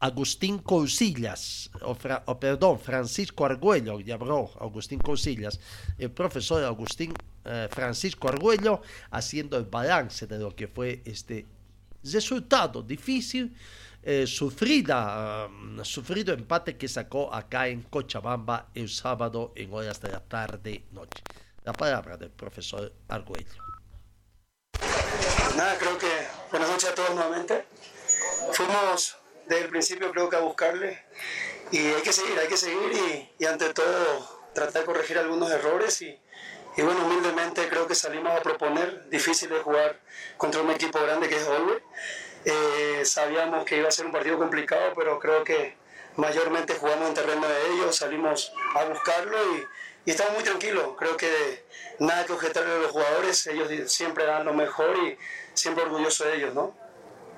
[0.00, 5.60] Agustín Cousillas, o, o perdón, Francisco Argüello, habló Agustín Cousillas,
[5.96, 11.46] el profesor Agustín eh, Francisco Argüello, haciendo el balance de lo que fue este
[12.02, 13.56] resultado difícil,
[14.02, 20.08] eh, sufrida, um, sufrido empate que sacó acá en Cochabamba el sábado en horas de
[20.08, 21.22] la tarde noche.
[21.62, 23.62] La palabra del profesor Argüello.
[25.56, 26.10] Nada, creo que
[26.50, 27.66] buenas noches a todos nuevamente.
[28.52, 31.02] Fuimos desde el principio creo que a buscarle
[31.70, 36.02] y hay que seguir, hay que seguir y, ante todo tratar de corregir algunos errores
[36.02, 36.20] y,
[36.76, 39.98] bueno, humildemente creo que salimos a proponer, difícil de jugar
[40.36, 41.82] contra un equipo grande que es Olwe.
[42.44, 45.76] Eh, sabíamos que iba a ser un partido complicado, pero creo que
[46.16, 49.64] mayormente jugamos en terreno de ellos, salimos a buscarlo y,
[50.04, 50.94] y estamos muy tranquilos.
[50.98, 51.64] Creo que
[52.00, 55.16] nada que objetarle a los jugadores, ellos siempre dan lo mejor y
[55.54, 56.81] siempre orgulloso de ellos, ¿no?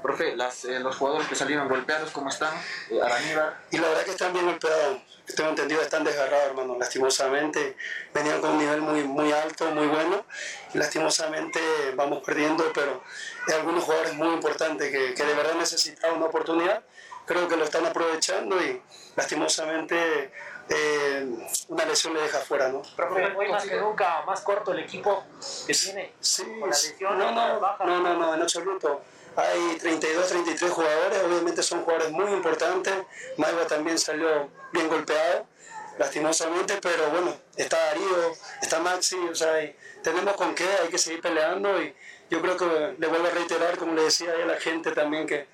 [0.05, 2.53] Profe, las, eh, los jugadores que salieron golpeados, ¿cómo están?
[2.91, 3.57] Eh, Araníbar.
[3.71, 4.99] Y la verdad que están bien golpeados.
[5.35, 6.77] Tengo entendido que están desgarrados, hermano.
[6.79, 7.75] Lastimosamente
[8.13, 10.27] venían con un nivel muy, muy alto, muy bueno.
[10.75, 11.59] Y lastimosamente
[11.95, 13.03] vamos perdiendo, pero
[13.49, 16.83] hay algunos jugadores muy importantes que, que de verdad necesitaban una oportunidad.
[17.25, 18.83] Creo que lo están aprovechando y
[19.17, 20.31] lastimosamente
[20.69, 21.27] eh,
[21.69, 22.83] una lesión le deja fuera, ¿no?
[22.95, 25.25] Profe, hoy más que nunca, más corto el equipo
[25.67, 26.13] que tiene.
[26.21, 27.85] Sí, Con la lesión, no, no, baja.
[27.87, 29.03] no, no, no, en absoluto.
[29.37, 32.95] Hay 32, 33 jugadores, obviamente son jugadores muy importantes.
[33.37, 35.47] Maiva también salió bien golpeado,
[35.99, 39.55] lastimosamente, pero bueno, está Darío, está Maxi, o sea,
[40.03, 41.95] tenemos con qué, hay que seguir peleando y
[42.31, 45.47] yo creo que le vuelvo a reiterar, como le decía a la gente también, que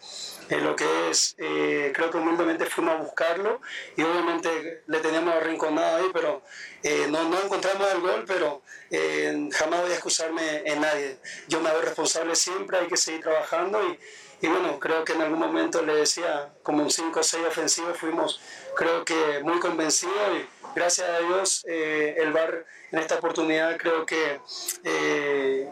[0.51, 3.61] eh, lo que es, eh, creo que humildemente fuimos a buscarlo
[3.97, 6.43] y obviamente le teníamos arrinconado ahí, pero
[6.83, 11.19] eh, no, no encontramos el gol, pero eh, jamás voy a excusarme en nadie.
[11.49, 13.99] Yo me hago responsable siempre, hay que seguir trabajando y,
[14.45, 17.99] y bueno, creo que en algún momento le decía, como un 5 o 6 ofensivos
[17.99, 18.41] fuimos,
[18.75, 24.05] creo que muy convencidos y gracias a Dios, eh, el VAR en esta oportunidad creo
[24.07, 24.41] que
[24.85, 25.69] eh,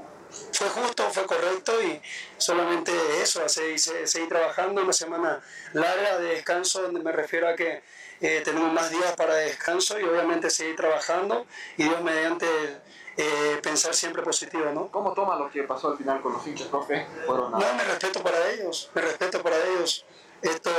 [0.52, 2.00] fue justo, fue correcto y
[2.36, 5.40] solamente eso, seguir, seguir trabajando una semana
[5.72, 7.82] larga de descanso, donde me refiero a que
[8.20, 11.46] eh, tenemos más días para descanso y obviamente seguir trabajando
[11.76, 12.46] y Dios mediante
[13.16, 14.90] eh, pensar siempre positivo, ¿no?
[14.90, 17.06] ¿Cómo toma lo que pasó al final con los hinchas, profe?
[17.26, 20.04] Fueron a- No, me respeto para ellos, me respeto para ellos.
[20.42, 20.70] Esto,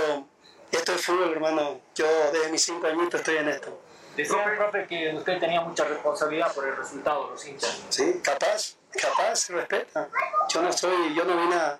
[0.71, 1.81] esto es fútbol, hermano.
[1.95, 3.81] Yo desde mis cinco añitos estoy en esto.
[4.15, 7.81] Decía el profe que usted tenía mucha responsabilidad por el resultado de los hinchas.
[7.89, 10.09] Sí, capaz, capaz, respeta.
[10.49, 11.79] Yo no soy, yo no vine a,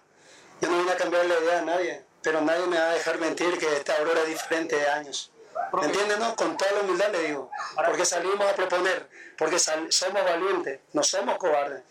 [0.61, 3.17] yo no vine a cambiar la idea a nadie, pero nadie me va a dejar
[3.19, 5.31] mentir que esta Aurora es diferente de años.
[5.73, 6.35] ¿Me entiendes, no?
[6.35, 7.51] Con toda la humildad le digo,
[7.85, 11.83] porque salimos a proponer, porque somos valientes, no somos cobardes.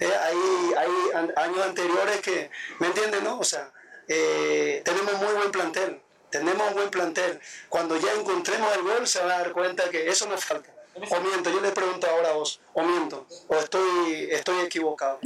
[0.00, 3.38] Eh, hay, hay años anteriores que, ¿me entiendes, no?
[3.38, 3.72] O sea,
[4.08, 7.40] eh, tenemos muy buen plantel, tenemos buen plantel.
[7.68, 10.73] Cuando ya encontremos el gol se van a dar cuenta que eso nos falta.
[11.10, 15.18] O miento, yo le pregunto ahora a vos, o miento, o estoy, estoy equivocado.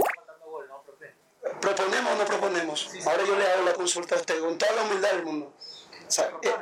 [1.60, 2.90] ¿Proponemos o no proponemos?
[3.06, 5.52] Ahora yo le hago la consulta a usted con toda la humildad del mundo.
[6.06, 6.54] O sea, eh,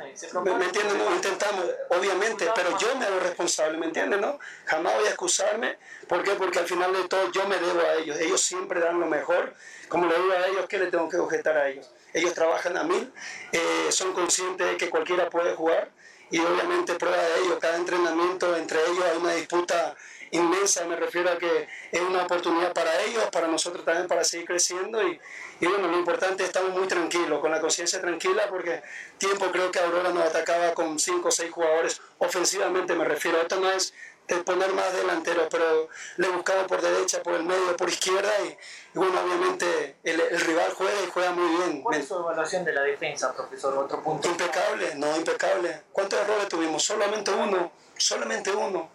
[0.43, 0.93] ¿Me, me entiende?
[0.97, 4.17] No, intentamos, obviamente, pero yo me hago responsable, ¿me entiende?
[4.17, 4.37] No?
[4.65, 5.77] Jamás voy a excusarme.
[6.07, 6.31] ¿Por qué?
[6.31, 8.19] Porque al final de todo yo me debo a ellos.
[8.19, 9.53] Ellos siempre dan lo mejor.
[9.87, 11.89] Como le digo a ellos, ¿qué le tengo que objetar a ellos?
[12.13, 13.13] Ellos trabajan a mil,
[13.53, 15.91] eh, son conscientes de que cualquiera puede jugar
[16.31, 17.59] y obviamente prueba de ello.
[17.59, 19.95] Cada entrenamiento entre ellos hay una disputa
[20.31, 24.45] inmensa, me refiero a que es una oportunidad para ellos, para nosotros también, para seguir
[24.45, 25.19] creciendo y,
[25.61, 28.81] y bueno, lo importante es estamos muy tranquilos, con la conciencia tranquila, porque
[29.17, 33.59] tiempo creo que Aurora nos atacaba con 5 o 6 jugadores, ofensivamente me refiero, esto
[33.59, 33.93] no es
[34.27, 38.49] de poner más delanteros, pero le buscamos por derecha, por el medio, por izquierda y,
[38.49, 38.57] y
[38.93, 41.81] bueno, obviamente el, el rival juega y juega muy bien.
[41.81, 43.77] ¿Cuál es su evaluación de la defensa, profesor?
[43.77, 44.27] Otro punto.
[44.27, 45.83] Impecable, no, impecable.
[45.91, 46.83] ¿Cuántos errores tuvimos?
[46.83, 48.89] Solamente uno, solamente uno.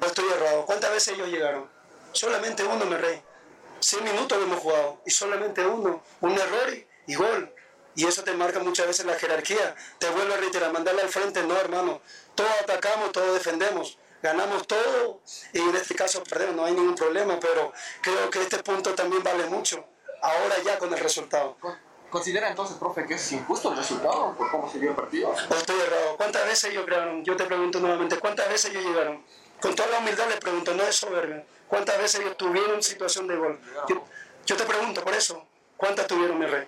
[0.00, 0.64] No estoy errado.
[0.64, 1.68] ¿Cuántas veces ellos llegaron?
[2.12, 3.22] Solamente uno, me rey.
[3.80, 6.02] 100 minutos hemos jugado y solamente uno.
[6.20, 7.52] Un error y, y gol.
[7.94, 9.74] Y eso te marca muchas veces la jerarquía.
[9.98, 12.00] Te vuelvo a reiterar, mandarle al frente, no, hermano.
[12.34, 13.98] Todos atacamos, todos defendemos.
[14.22, 15.20] Ganamos todo
[15.52, 19.22] y en este caso perdemos, no hay ningún problema, pero creo que este punto también
[19.22, 19.84] vale mucho.
[20.22, 21.56] Ahora ya con el resultado.
[22.08, 25.30] ¿Considera entonces, profe, que es injusto el resultado por cómo se dio el partido?
[25.30, 26.16] ¿O estoy errado?
[26.18, 27.24] ¿Cuántas veces ellos crearon?
[27.24, 29.24] Yo te pregunto nuevamente, ¿cuántas veces ellos llegaron?
[29.60, 31.44] Con toda la humildad les pregunto, no es soberbia.
[31.68, 33.58] ¿Cuántas veces ellos tuvieron situación de gol?
[33.88, 34.04] Yo,
[34.44, 36.66] yo te pregunto por eso, ¿cuántas tuvieron, mi rey?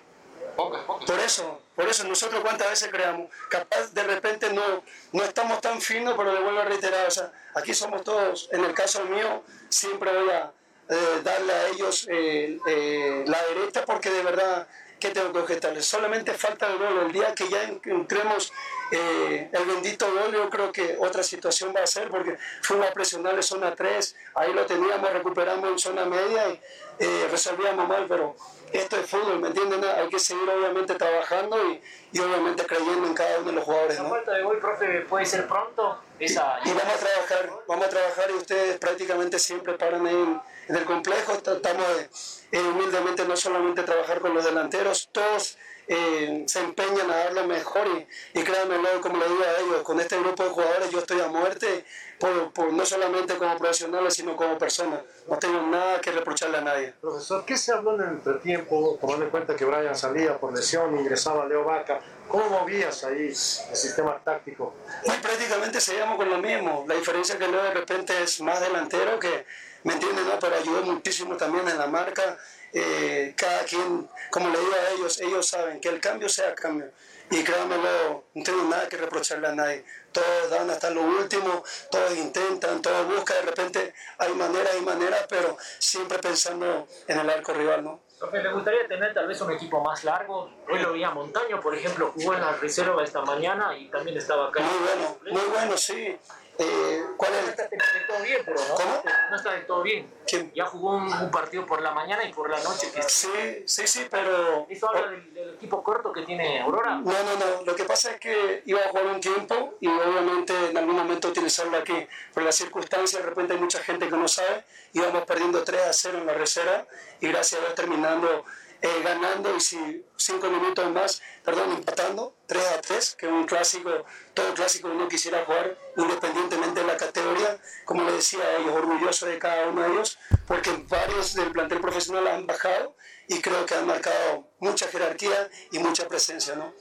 [0.55, 1.05] Pocas, pocas.
[1.05, 3.29] Por eso, por eso nosotros cuántas veces creamos.
[3.49, 7.31] Capaz de repente no, no estamos tan finos, pero le vuelvo a reiterar, o sea,
[7.53, 10.51] aquí somos todos, en el caso mío, siempre voy a
[10.89, 14.67] eh, darle a ellos eh, eh, la derecha porque de verdad,
[14.99, 15.85] ¿qué tengo que objetarles?
[15.85, 16.99] Solamente falta el gol.
[17.07, 18.53] El día que ya en- entremos
[18.91, 22.93] eh, el bendito gol, yo creo que otra situación va a ser porque fuimos a
[22.93, 26.61] presionarle zona 3, ahí lo teníamos, recuperamos en zona media y
[26.99, 28.35] eh, resolvíamos mal, pero
[28.77, 29.83] esto es fútbol, ¿me entienden?
[29.83, 33.97] Hay que seguir obviamente trabajando y, y obviamente creyendo en cada uno de los jugadores,
[33.97, 34.09] La ¿no?
[34.09, 35.99] falta de gol, profe, puede ser pronto.
[36.19, 40.41] Esa Y vamos a trabajar, vamos a trabajar y ustedes prácticamente siempre paran ahí en,
[40.69, 41.37] en el complejo.
[41.39, 42.09] Tratamos de
[42.57, 45.57] eh, humildemente no solamente trabajar con los delanteros, todos
[45.87, 49.81] eh, se empeñan a dar lo mejor y, y créanmelo, como le digo a ellos,
[49.83, 51.85] con este grupo de jugadores yo estoy a muerte,
[52.19, 55.01] por, por- no solamente como profesionales, sino como personas.
[55.27, 56.93] No tengo nada que reprocharle a nadie.
[57.01, 60.97] Profesor, ¿qué se habló en el entretiempo, tomando en cuenta que Brian salía por lesión,
[60.99, 61.99] ingresaba Leo Vaca?
[62.27, 64.73] ¿Cómo movías ahí el sistema táctico?
[65.05, 66.85] Muy prácticamente seguíamos con lo mismo.
[66.87, 69.45] La diferencia que luego de repente es más delantero que,
[69.83, 70.27] ¿me entienden?
[70.27, 70.39] No?
[70.39, 72.37] Pero ayudó muchísimo también en la marca.
[72.73, 76.89] Eh, cada quien, como le digo a ellos, ellos saben que el cambio sea cambio.
[77.31, 79.83] Y créanmelo, no tengo nada que reprocharle a nadie.
[80.15, 83.35] Todos dan hasta lo último, todos intentan, todos buscan.
[83.35, 87.99] De repente hay maneras y maneras, pero siempre pensando en el arco rival, ¿no?
[88.17, 90.49] Profe, ¿le gustaría tener tal vez un equipo más largo?
[90.71, 94.47] Hoy lo veía Montaño, por ejemplo, jugó en la reserva esta mañana y también estaba
[94.47, 94.61] acá.
[94.61, 96.17] Muy bueno, muy bueno, sí.
[96.57, 97.49] Eh, ¿Cuál No es?
[97.49, 99.03] está del todo bien, pero no, ¿Cómo?
[99.29, 100.13] no está del todo bien.
[100.25, 100.51] ¿Quién?
[100.55, 102.91] Ya jugó un, un partido por la mañana y por la noche.
[102.91, 104.65] Que Sí, sí, sí, pero...
[104.69, 106.95] ¿Eso habla del, del equipo corto que tiene Aurora?
[106.95, 107.61] No, no, no.
[107.65, 111.27] Lo que pasa es que iba a jugar un tiempo y obviamente en algún momento
[111.27, 112.07] utilizarlo aquí.
[112.33, 114.63] Por las circunstancias, de repente hay mucha gente que no sabe.
[114.93, 116.85] Íbamos perdiendo 3 a 0 en la reserva
[117.19, 118.45] y gracias a Dios terminando
[118.85, 123.45] eh, ganando y si 5 minutos más, perdón, empatando 3 a 3, que es un
[123.45, 123.89] clásico,
[124.35, 127.59] todo clásico uno quisiera jugar independientemente de la categoría.
[127.83, 131.81] Como le decía a ellos, orgulloso de cada uno de ellos, porque varios del plantel
[131.81, 132.95] profesional han bajado
[133.27, 136.71] y creo que han marcado mucha jerarquía y mucha presencia, ¿no?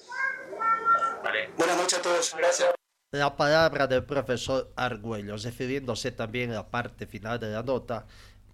[1.22, 1.48] Vale.
[1.56, 2.34] Buenas noches a todos.
[2.36, 2.74] Gracias.
[3.12, 8.06] la palabra del profesor Argüello, refiriéndose también a la parte final de la nota.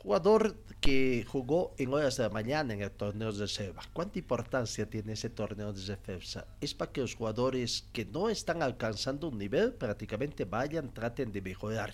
[0.02, 3.82] Jugador que jugó en horas de la mañana en el torneo de reserva.
[3.92, 6.48] ¿Cuánta importancia tiene ese torneo de reserva?
[6.62, 11.42] Es para que los jugadores que no están alcanzando un nivel prácticamente vayan, traten de
[11.42, 11.92] mejorar.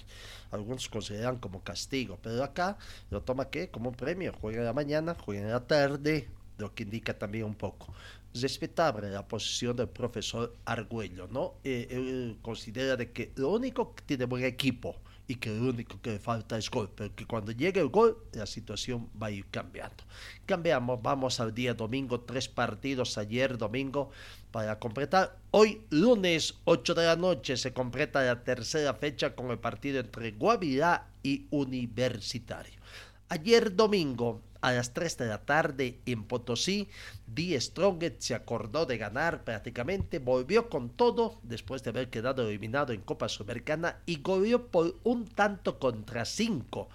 [0.52, 2.78] Algunos consideran como castigo, pero acá
[3.10, 4.32] lo toma que como un premio.
[4.40, 6.28] Juega en la mañana, juega en la tarde,
[6.58, 7.92] lo que indica también un poco
[8.40, 11.54] respetable la posición del profesor Argüello, ¿no?
[11.64, 14.94] Eh, él considera de que lo único que tiene buen equipo
[15.28, 18.46] y que lo único que falta es gol, pero que cuando llegue el gol la
[18.46, 20.04] situación va a ir cambiando.
[20.44, 24.10] Cambiamos, vamos al día domingo, tres partidos ayer domingo
[24.50, 25.36] para completar.
[25.50, 30.32] Hoy lunes 8 de la noche se completa la tercera fecha con el partido entre
[30.32, 32.80] Guavirá y Universitario.
[33.28, 36.88] Ayer domingo a las 3 de la tarde en Potosí,
[37.24, 42.92] Die Strongest se acordó de ganar prácticamente, volvió con todo después de haber quedado eliminado
[42.92, 46.88] en Copa Sudamericana y goleó por un tanto contra 5.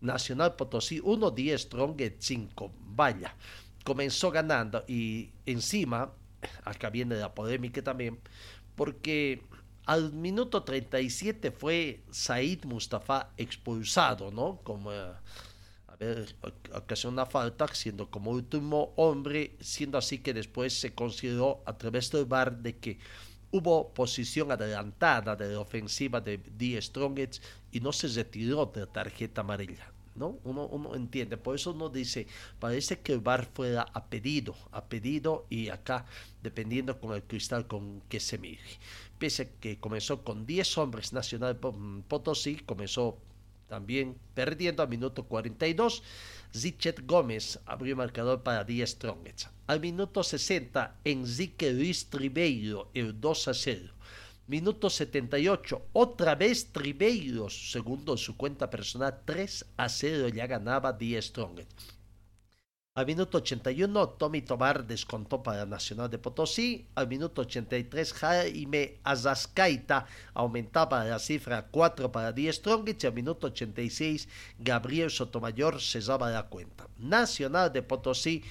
[0.00, 2.72] Nacional Potosí 1, Die Strongest 5.
[2.96, 3.32] Vaya,
[3.84, 6.10] comenzó ganando y encima,
[6.64, 8.18] acá viene la polémica también,
[8.74, 9.44] porque
[9.86, 14.58] al minuto 37 fue Said Mustafa expulsado, ¿no?
[14.64, 14.90] Como
[16.74, 22.10] ocasiona una falta, siendo como último hombre, siendo así que después se consideró a través
[22.10, 22.98] del VAR de que
[23.50, 27.40] hubo posición adelantada de la ofensiva de Die Strongets
[27.72, 29.92] y no se retiró de tarjeta amarilla.
[30.14, 30.38] ¿no?
[30.44, 32.26] Uno, uno entiende, por eso uno dice,
[32.58, 36.06] parece que el VAR fuera a pedido, a pedido y acá,
[36.42, 38.60] dependiendo con el cristal con que se mire.
[39.18, 41.58] Pese que comenzó con 10 hombres Nacional
[42.08, 43.18] Potosí, comenzó
[43.68, 46.02] también perdiendo al minuto 42.
[46.54, 49.48] Zichet Gómez abrió marcador para Die Strongets.
[49.66, 53.92] Al minuto 60, Enrique Luis Tribeiro, el 2 a 0.
[54.46, 60.94] Minuto 78, otra vez Tribeiro, segundo en su cuenta personal, 3 a 0 ya ganaba
[60.94, 61.97] Die Strongets.
[62.98, 66.88] Al minuto 81, Tommy Tobar descontó para Nacional de Potosí.
[66.96, 73.04] Al minuto 83, Jaime Azascaita aumentaba la cifra 4 para 10 Strongets.
[73.04, 74.28] Y al minuto 86,
[74.58, 76.88] Gabriel Sotomayor cesaba la cuenta.
[76.98, 78.42] Nacional de Potosí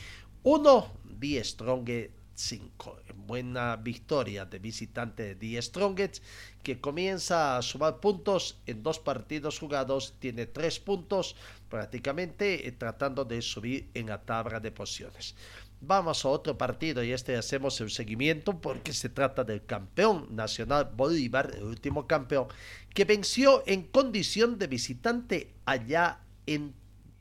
[0.43, 3.01] 1, 10 Strongets 5.
[3.25, 6.21] Buena victoria de visitante de Strongets
[6.61, 10.13] que comienza a sumar puntos en dos partidos jugados.
[10.19, 11.35] Tiene tres puntos
[11.67, 15.35] prácticamente eh, tratando de subir en la tabla de posiciones.
[15.81, 20.91] Vamos a otro partido y este hacemos el seguimiento porque se trata del campeón nacional
[20.95, 22.47] Bolívar, el último campeón,
[22.93, 26.73] que venció en condición de visitante allá en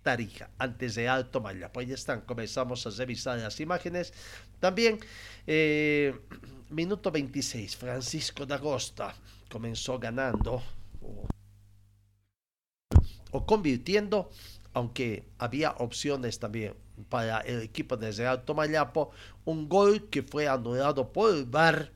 [0.06, 1.72] Tarija, antes de Alto Maya.
[1.72, 4.14] Pues ya están, comenzamos a revisar las imágenes.
[4.60, 4.98] También,
[5.46, 6.14] eh,
[6.70, 9.14] minuto 26, Francisco de Agosta
[9.50, 10.62] comenzó ganando
[13.30, 14.30] o convirtiendo,
[14.72, 16.74] aunque había opciones también
[17.08, 19.10] para el equipo de Real Tomayapo,
[19.44, 21.92] un gol que fue anulado por el VAR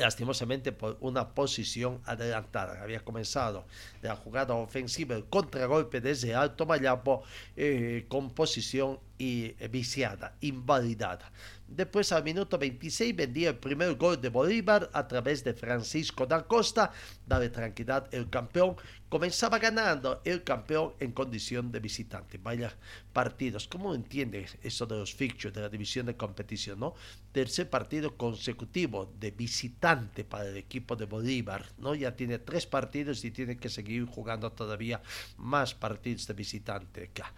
[0.00, 2.82] lastimosamente por una posición adelantada.
[2.82, 3.66] Había comenzado
[4.02, 7.22] la jugada ofensiva, el contragolpe desde Alto Mayapo
[7.56, 11.30] eh, con posición y, eh, viciada, invalidada.
[11.70, 16.42] Después, al minuto 26, vendía el primer gol de Bolívar a través de Francisco da
[16.42, 16.90] Costa.
[17.24, 18.74] Dale tranquilidad, el campeón
[19.08, 22.38] comenzaba ganando el campeón en condición de visitante.
[22.38, 22.76] Vaya
[23.12, 23.68] partidos.
[23.68, 26.80] ¿Cómo entiende eso de los fixtures de la división de competición?
[26.80, 26.94] ¿no?
[27.30, 31.66] Tercer partido consecutivo de visitante para el equipo de Bolívar.
[31.78, 31.94] ¿no?
[31.94, 35.00] Ya tiene tres partidos y tiene que seguir jugando todavía
[35.36, 37.32] más partidos de visitante acá.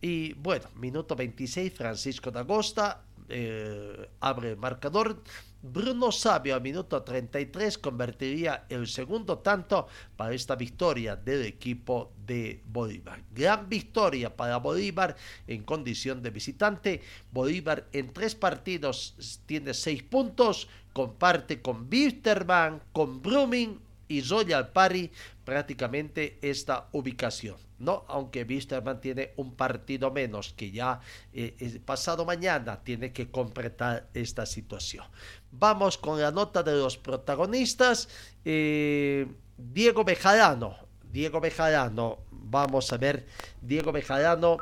[0.00, 3.04] Y bueno, minuto 26, Francisco da Costa
[3.34, 5.22] eh, abre el marcador.
[5.62, 12.60] Bruno Sabio a minuto 33 convertiría el segundo tanto para esta victoria del equipo de
[12.66, 13.22] Bolívar.
[13.30, 15.16] Gran victoria para Bolívar
[15.46, 17.00] en condición de visitante.
[17.30, 19.14] Bolívar en tres partidos
[19.46, 25.10] tiene seis puntos, comparte con Wisterman, con Brumming y Royal Party
[25.44, 27.56] prácticamente esta ubicación.
[27.82, 28.04] ¿No?
[28.08, 31.00] Aunque Wisterman tiene un partido menos que ya
[31.32, 35.04] eh, pasado mañana tiene que completar esta situación.
[35.50, 38.08] Vamos con la nota de los protagonistas.
[38.44, 39.26] Eh,
[39.58, 40.76] Diego Bejarano.
[41.10, 42.20] Diego Bejarano.
[42.30, 43.26] Vamos a ver.
[43.60, 44.58] Diego Bejarano.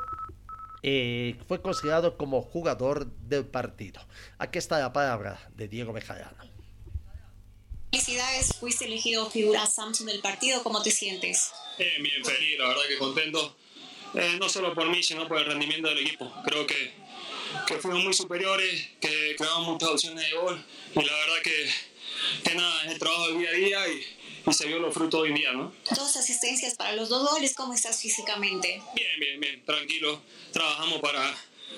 [0.83, 4.01] Eh, fue considerado como jugador del partido.
[4.39, 6.50] Aquí está la palabra de Diego Bejarano.
[7.91, 11.51] Felicidades, fuiste elegido figura Samsung del partido, ¿cómo te sientes?
[11.77, 13.55] Bien, bien, feliz, la verdad que contento.
[14.15, 16.31] Eh, no solo por mí, sino por el rendimiento del equipo.
[16.45, 17.01] Creo que
[17.67, 20.63] que fuimos muy superiores, que creamos muchas opciones de gol
[20.95, 21.69] y la verdad que,
[22.43, 25.21] que nada, es el trabajo del día a día y, y se vio los frutos
[25.21, 25.73] hoy en día, ¿no?
[25.89, 28.81] Dos asistencias para los dos goles, ¿cómo estás físicamente?
[28.95, 30.21] Bien, bien, bien, tranquilo.
[30.51, 31.35] Trabajamos para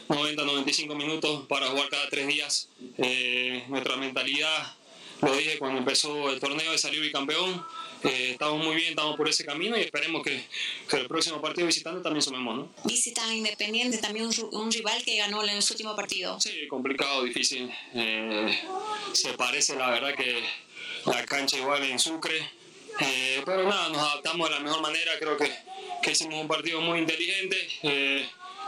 [0.09, 2.69] 90, 95 minutos para jugar cada tres días.
[2.97, 4.75] Eh, nuestra mentalidad,
[5.23, 7.65] lo dije cuando empezó el torneo de salir bicampeón,
[8.03, 10.43] eh, estamos muy bien, estamos por ese camino y esperemos que,
[10.89, 12.73] que el próximo partido visitante también sumemos, ¿no?
[12.83, 16.39] Visita a Independiente, también un, rival que ganó en su último partido.
[16.39, 17.73] Sí, complicado, difícil.
[17.93, 18.59] Eh,
[19.13, 20.43] se parece, la verdad, que
[21.05, 22.37] la cancha igual en Sucre.
[22.99, 25.13] Eh, pero nada, nos adaptamos de la mejor manera.
[25.19, 25.51] Creo que,
[26.01, 27.57] que hicimos un partido muy inteligente.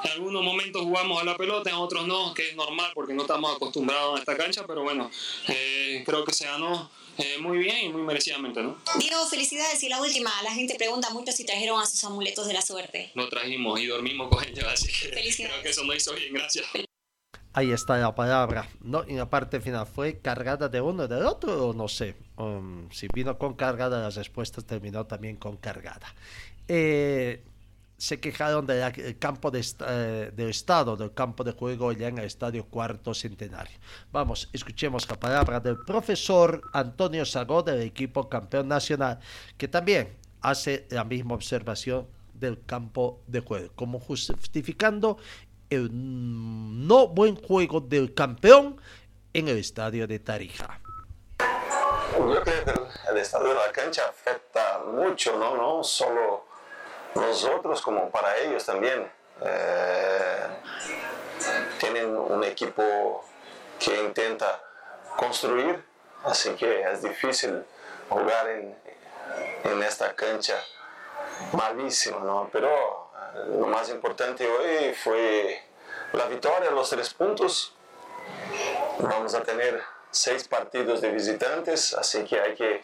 [0.05, 3.23] En algunos momentos jugamos a la pelota, en otros no, que es normal porque no
[3.23, 4.65] estamos acostumbrados a esta cancha.
[4.67, 5.09] Pero bueno,
[5.47, 8.77] eh, creo que se ganó eh, muy bien y muy merecidamente, ¿no?
[8.99, 9.81] Diego, felicidades.
[9.83, 13.11] Y la última, la gente pregunta mucho si trajeron a sus amuletos de la suerte.
[13.15, 15.53] Lo trajimos y dormimos con ellos, así que Felicidades.
[15.53, 16.33] creo que eso nos hizo bien.
[16.33, 16.65] Gracias.
[17.53, 19.05] Ahí está la palabra, ¿no?
[19.07, 22.15] Y la parte final fue cargada de uno y del otro, o no sé.
[22.37, 26.13] um, si vino con cargada, las respuestas terminó también con cargada.
[26.67, 27.45] Eh,
[27.97, 32.65] se quejaron del campo de, eh, estado del campo de juego ya en el estadio
[32.65, 33.77] Cuarto Centenario.
[34.11, 39.19] Vamos, escuchemos la palabra del profesor Antonio Sagó del equipo campeón nacional,
[39.57, 45.17] que también hace la misma observación del campo de juego, como justificando
[45.69, 48.77] el no buen juego del campeón
[49.33, 50.81] en el estadio de Tarija.
[52.17, 55.57] Yo creo que el, el de la cancha afecta mucho, ¿no?
[55.57, 56.45] No solo
[57.15, 59.09] nosotros, como para ellos también.
[59.41, 60.47] Eh,
[61.79, 63.25] tienen un equipo
[63.79, 64.61] que intenta
[65.17, 65.83] construir,
[66.23, 67.65] así que es difícil
[68.09, 68.77] jugar en,
[69.63, 70.55] en esta cancha
[71.51, 72.49] malísima, ¿no?
[72.51, 75.61] Pero eh, lo más importante hoy fue
[76.13, 77.75] la victoria, los tres puntos.
[78.99, 82.83] Vamos a tener seis partidos de visitantes, así que hay que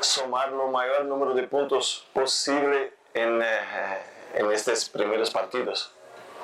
[0.00, 4.02] sumar lo mayor número de puntos posible en, eh,
[4.34, 5.90] en estos primeros partidos.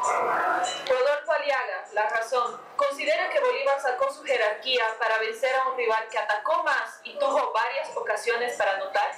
[0.02, 6.04] Rodolfo Aliaga, La Razón, considera que Bolívar sacó su jerarquía para vencer a un rival
[6.10, 9.10] que atacó más y tuvo varias ocasiones para anotar.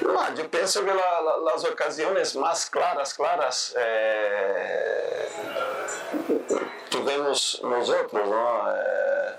[0.00, 5.28] No, yo pienso que la- la- las ocasiones más claras, claras, eh,
[6.90, 8.74] tuvimos nosotros, ¿no?
[8.74, 9.36] Eh,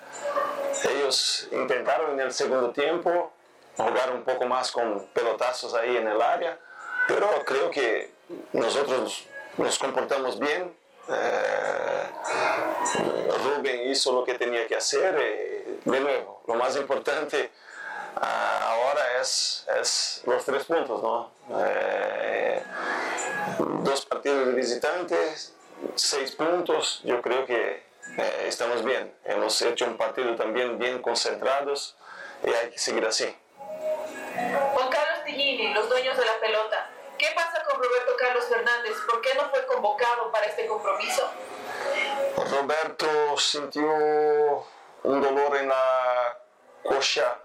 [0.91, 3.33] ellos intentaron en el segundo tiempo
[3.79, 6.59] jugar un poco más con pelotazos ahí en el área,
[7.07, 8.11] pero creo que
[8.53, 9.25] nosotros
[9.57, 10.75] nos comportamos bien.
[11.07, 12.03] Eh,
[13.43, 15.15] Rubén hizo lo que tenía que hacer.
[15.17, 17.51] eh, de nuevo, lo más importante
[18.17, 21.31] ah, ahora es, los tres puntos, ¿no?
[21.57, 22.61] Eh,
[23.81, 25.53] dos partidos de visitantes,
[25.95, 27.87] seis puntos, yo creo que
[28.45, 29.13] estamos bien.
[29.23, 31.95] Hemos hecho un partido también bien concentrados
[32.43, 33.33] y hay que seguir así.
[34.73, 36.89] Juan Carlos Tillini, los dueños de la pelota.
[37.17, 38.93] ¿Qué pasa con Roberto Carlos Fernández?
[39.09, 41.29] ¿Por qué no fue convocado para este compromiso?
[42.51, 44.65] Roberto sintió
[45.03, 46.37] un dolor en la
[46.83, 47.39] coxa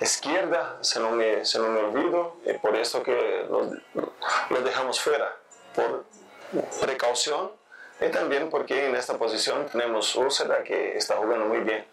[0.00, 3.70] izquierda, se no me, se no me olvido, y por eso que lo,
[4.50, 5.36] lo dejamos fuera,
[5.74, 6.04] por
[6.80, 7.52] precaución
[8.00, 11.86] y también porque en esta posición tenemos Úrsula que está jugando muy bien.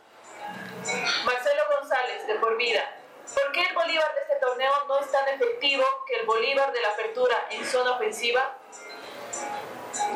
[1.23, 2.98] Marcelo González, de por vida.
[3.33, 6.81] ¿Por qué el Bolívar de este torneo no es tan efectivo que el Bolívar de
[6.81, 8.57] la apertura en zona ofensiva?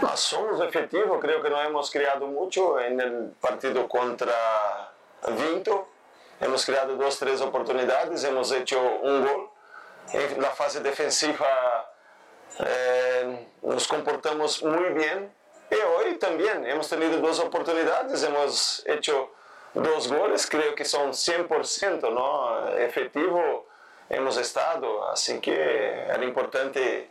[0.01, 4.91] No, somos efectivos, creo que no hemos creado mucho en el partido contra
[5.28, 5.88] Vinto.
[6.39, 9.49] Hemos creado dos, tres oportunidades, hemos hecho un gol.
[10.11, 11.89] En la fase defensiva
[12.59, 15.34] eh, nos comportamos muy bien.
[15.72, 19.32] Y hoy también hemos tenido dos oportunidades, hemos hecho
[19.74, 22.69] dos goles, creo que son 100% ¿no?
[22.78, 23.67] efectivo
[24.09, 27.09] hemos estado, así que era importante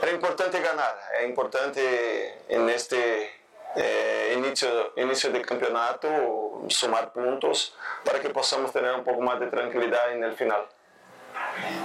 [0.00, 3.42] era importante ganar, es importante en este
[3.76, 7.74] eh, inicio, inicio de campeonato sumar puntos
[8.04, 10.66] para que podamos tener un poco más de tranquilidad en el final.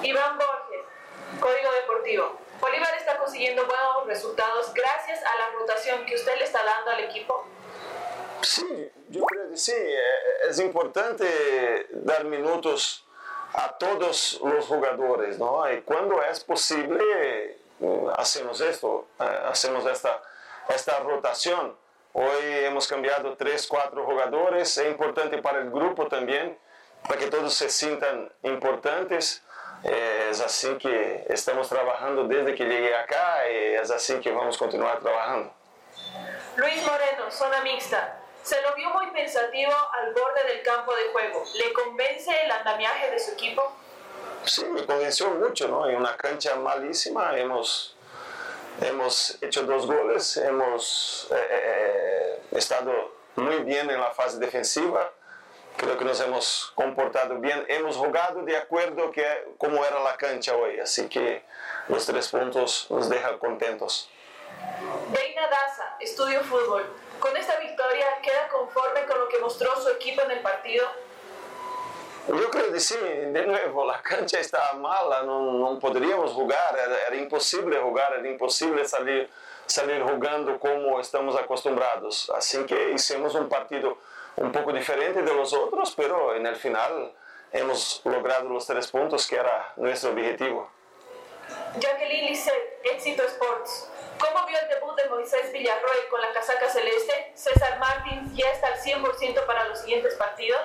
[0.03, 0.85] Iván Borges,
[1.39, 2.39] Código Deportivo.
[2.59, 6.99] Bolívar está consiguiendo buenos resultados gracias a la rotación que usted le está dando al
[7.01, 7.45] equipo.
[8.41, 8.91] Sí,
[9.53, 13.05] sí, eh, es importante dar minutos
[13.53, 15.71] a todos los jugadores, ¿no?
[15.71, 17.03] Y cuando es posible,
[17.79, 20.21] eh, hacemos esto, eh, hacemos esta,
[20.69, 21.75] esta rotación.
[22.13, 26.57] Hoy hemos cambiado tres, cuatro jugadores, es importante para el grupo también,
[27.07, 29.43] para que todos se sientan importantes.
[29.83, 34.57] Eh, es así que estamos trabajando desde que llegué acá y es así que vamos
[34.57, 35.53] continuar trabajando.
[36.55, 38.19] Luis Moreno, zona mixta.
[38.43, 41.43] Se lo vio muy pensativo al borde del campo de juego.
[41.55, 43.73] ¿Le convence el andamiaje de su equipo?
[44.45, 45.87] Sí, me convenció mucho, ¿no?
[45.89, 47.95] En una cancha malísima hemos,
[48.81, 55.11] hemos hecho dos goles, hemos eh, eh, estado muy bien en la fase defensiva,
[55.75, 59.25] creo que nos hemos comportado bien, hemos jugado de acuerdo que
[59.57, 61.43] como era la cancha hoy, así que
[61.89, 64.09] los tres puntos nos dejan contentos.
[65.11, 66.85] Deina Daza, Estudio Fútbol.
[67.27, 70.87] ¿Con esta victoria queda conforme con lo que mostró su equipo en el partido?
[72.25, 77.07] Yo creo que sí, de nuevo, la cancha estaba mala, no, no podríamos jugar, era,
[77.07, 79.29] era, imposible jugar, era imposible salir,
[79.65, 82.29] salir jugando como estamos acostumbrados.
[82.29, 83.97] Así que hicimos un partido
[84.37, 87.11] un poco diferente de los otros, pero en el final
[87.51, 90.69] hemos logrado los tres puntos que era nuestro objetivo.
[91.77, 93.89] Jacqueline Lisset, Éxito Sports.
[94.19, 97.31] ¿Cómo vio el debut de Moisés Villarroel con la casaca celeste?
[97.35, 100.59] ¿César Martins ya está al 100% para los siguientes partidos?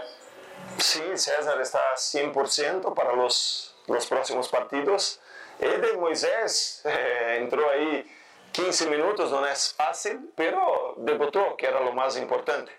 [0.79, 5.21] Sí, César está 100% para los, los próximos partidos.
[5.59, 8.05] El de Moisés eh, entró ahí
[8.53, 12.73] 15 minutos, no es fácil, pero debutó, que era lo más importante.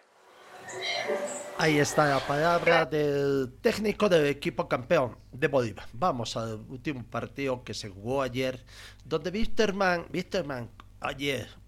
[1.58, 5.86] Ahí está la palabra del técnico del equipo campeón de Bolívar.
[5.94, 8.64] Vamos al último partido que se jugó ayer,
[9.06, 10.70] donde Wisterman, Wisterman
[11.02, 11.64] ayer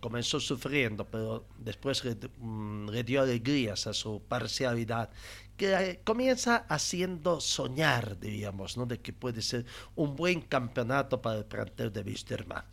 [0.00, 5.10] comenzó sufriendo, pero después le, mm, dio alegrías a su parcialidad,
[5.56, 8.86] que comienza haciendo soñar, diríamos, ¿no?
[8.86, 12.64] de que puede ser un buen campeonato para el plantel de Wisterman.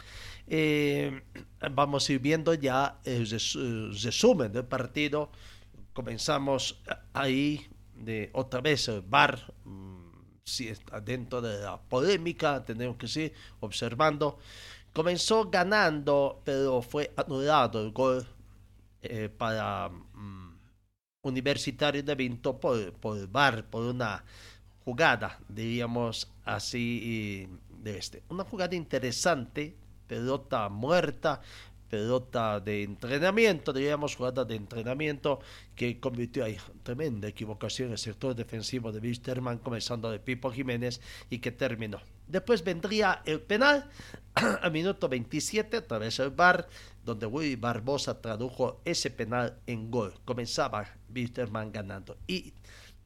[0.47, 1.21] Eh,
[1.71, 5.29] vamos a ir viendo ya el resumen del partido.
[5.93, 6.81] Comenzamos
[7.13, 9.53] ahí de otra vez el bar,
[10.49, 14.37] si está dentro de la polémica, tenemos que decir, observando.
[14.93, 18.25] Comenzó ganando, pero fue anulado el gol
[19.01, 20.51] eh, para um,
[21.21, 24.23] Universitario de Vinto por, por bar, por una
[24.83, 28.23] jugada, diríamos así, de este.
[28.29, 29.75] Una jugada interesante,
[30.07, 31.41] pelota muerta,
[31.89, 35.39] pelota de entrenamiento, diríamos jugada de entrenamiento
[35.75, 41.01] que convirtió ahí tremenda equivocación en el sector defensivo de Wisterman, comenzando de Pipo Jiménez
[41.29, 41.99] y que terminó.
[42.27, 43.89] Después vendría el penal
[44.35, 46.67] al minuto 27 a través del bar,
[47.03, 50.13] donde Willy Barbosa tradujo ese penal en gol.
[50.25, 52.53] Comenzaba Wisterman ganando y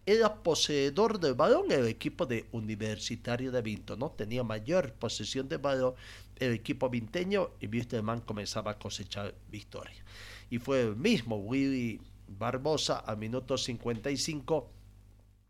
[0.06, 4.12] era poseedor del balón el equipo de Universitario de Vinto, ¿no?
[4.12, 5.96] Tenía mayor posesión de balón
[6.40, 10.04] el equipo vinteño y Wisterman comenzaba a cosechar victoria.
[10.50, 14.70] Y fue el mismo Willy Barbosa a minuto 55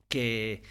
[0.08, 0.62] que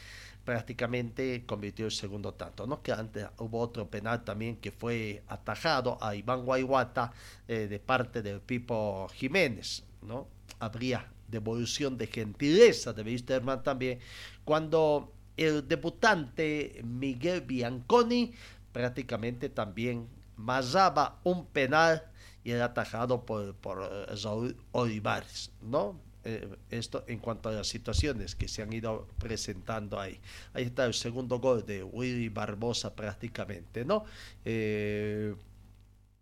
[0.45, 2.83] prácticamente convirtió el segundo tanto, ¿no?
[2.83, 7.13] Que antes hubo otro penal también que fue atajado a Iván Guayguata
[7.47, 10.29] eh, de parte del Pipo Jiménez, ¿no?
[10.59, 14.01] Habría devolución de gentileza de Wisterman también,
[14.45, 18.33] cuando el debutante Miguel Bianconi
[18.73, 22.05] prácticamente también masaba un penal
[22.45, 23.79] y era atajado por, por
[24.23, 26.01] Raúl Olivares, ¿no?
[26.25, 30.21] Eh, esto en cuanto a las situaciones que se han ido presentando ahí.
[30.55, 34.05] Ahí está el segundo gol de Willy Barbosa prácticamente, ¿no?
[34.45, 35.35] Eh,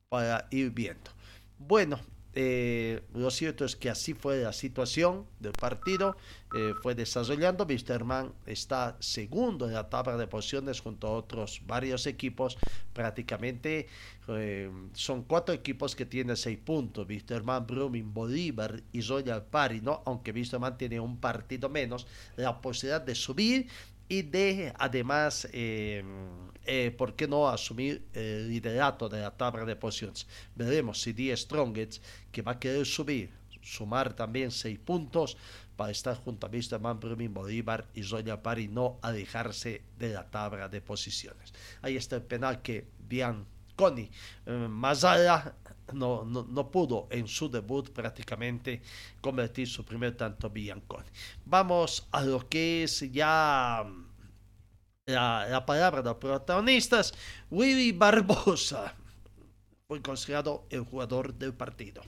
[0.08, 1.10] para ir viendo.
[1.58, 2.00] Bueno,
[2.34, 6.16] eh, lo cierto es que así fue la situación del partido,
[6.54, 7.64] eh, fue desarrollando.
[7.64, 12.56] Wisterman está segundo en la tabla de posiciones junto a otros varios equipos.
[12.92, 13.88] Prácticamente
[14.28, 20.02] eh, son cuatro equipos que tienen seis puntos: Wisterman, Brumming, Bolívar y Royal Party, ¿no?
[20.06, 22.06] Aunque Wisterman tiene un partido menos,
[22.36, 23.68] la posibilidad de subir
[24.10, 26.02] y de además, eh,
[26.66, 30.26] eh, ¿por qué no asumir el liderato de la tabla de posiciones?
[30.56, 32.02] Veremos si Die Strongest,
[32.32, 33.30] que va a querer subir,
[33.62, 35.36] sumar también seis puntos
[35.76, 40.68] para estar junto a Wisterman, Brumming, Bolívar y Royal Party, no alejarse de la tabla
[40.68, 41.54] de posiciones.
[41.80, 44.10] Ahí está el penal que Bianconi,
[44.44, 45.54] eh, Mazara
[45.92, 48.82] no, no, no, pudo en su debut prácticamente
[49.20, 51.08] convertir su primer tanto Bianconi.
[51.44, 53.84] Vamos a lo que es ya
[55.06, 57.12] la, la palabra de los protagonistas.
[57.50, 58.94] Willy Barbosa
[59.88, 62.02] fue considerado el jugador del partido.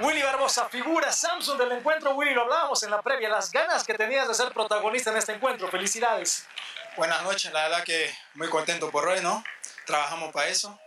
[0.00, 2.14] Willy Barbosa, figura Samsung del encuentro.
[2.14, 5.32] Willy, lo hablábamos en la previa, las ganas que tenías de ser protagonista en este
[5.32, 5.68] encuentro.
[5.68, 6.46] Felicidades.
[6.96, 9.44] Buenas noches, la verdad que muy contento por hoy, ¿no?
[9.86, 10.78] Trabajamos para eso.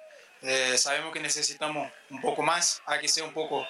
[0.44, 3.66] Eh, sabemos que necesitamos un poco más, hay que ser un poco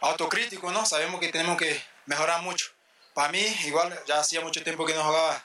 [0.00, 0.86] autocrítico, ¿no?
[0.86, 2.66] Sabemos que tenemos que mejorar mucho.
[3.12, 5.44] Para mí, igual, ya hacía mucho tiempo que no jugaba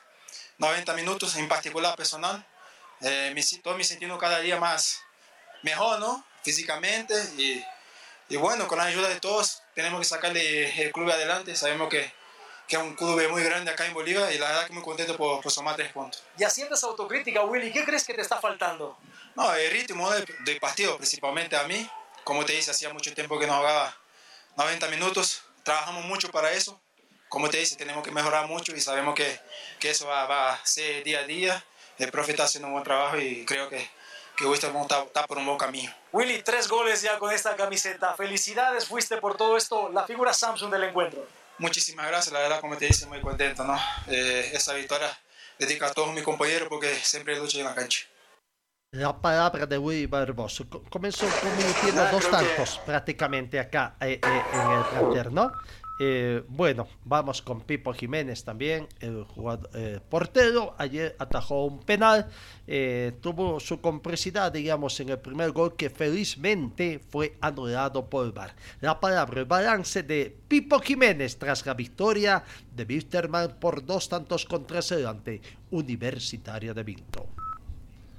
[0.58, 2.46] 90 minutos, en particular personal.
[3.02, 5.02] Eh, me estoy me cada día más
[5.64, 6.26] mejor, ¿no?
[6.44, 7.64] físicamente y,
[8.30, 11.56] y, bueno, con la ayuda de todos tenemos que sacarle el club adelante.
[11.56, 12.12] Sabemos que,
[12.70, 15.18] que es un club muy grande acá en Bolivia y la verdad que muy contento
[15.18, 16.24] por, por sumar tres puntos.
[16.38, 18.96] Y haciendo esa autocrítica, Willy, ¿qué crees que te está faltando?
[19.36, 21.90] No, el ritmo de, de partido, principalmente a mí.
[22.24, 23.98] Como te dice, hacía mucho tiempo que no jugaba
[24.56, 25.42] 90 minutos.
[25.64, 26.80] Trabajamos mucho para eso.
[27.28, 29.40] Como te dice, tenemos que mejorar mucho y sabemos que,
[29.80, 31.66] que eso va, va a ser día a día.
[31.98, 33.90] El profe está haciendo un buen trabajo y creo que,
[34.38, 35.92] que Wisterman está, está por un buen camino.
[36.12, 38.14] Willy, tres goles ya con esta camiseta.
[38.14, 41.28] Felicidades, fuiste por todo esto la figura Samsung del encuentro.
[41.60, 43.78] Muchísimas gracias, la verdad, como te dice, muy contento, ¿no?
[44.08, 45.10] Eh, esa victoria
[45.58, 48.08] dedica a todos mis compañeros porque siempre luchan en la cancha.
[48.92, 54.84] La palabra de Willy Barboso comenzó convirtiendo dos tantos prácticamente acá eh, eh, en el
[54.86, 55.52] planter, ¿no?
[56.02, 60.74] Eh, bueno, vamos con Pipo Jiménez también, el jugador, eh, portero.
[60.78, 62.30] Ayer atajó un penal,
[62.68, 68.56] eh, tuvo su complicidad, digamos, en el primer gol que felizmente fue anulado por VAR.
[68.80, 74.46] La palabra, el balance de Pipo Jiménez tras la victoria de Wisterman por dos tantos
[74.46, 75.42] contra ante
[75.72, 77.28] Universitaria de Vinto.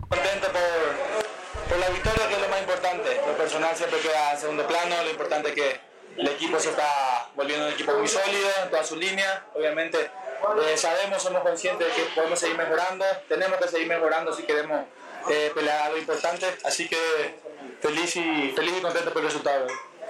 [0.07, 3.09] Contento por, por la victoria, que es lo más importante.
[3.27, 5.90] Lo personal siempre queda en segundo plano, lo importante es que
[6.21, 9.41] el equipo se está volviendo un equipo muy sólido en todas sus líneas.
[9.55, 14.43] Obviamente eh, sabemos, somos conscientes de que podemos seguir mejorando, tenemos que seguir mejorando si
[14.43, 14.83] queremos
[15.31, 16.47] eh, pelear algo importante.
[16.65, 17.41] Así que
[17.81, 19.67] feliz y, feliz y contento por el resultado.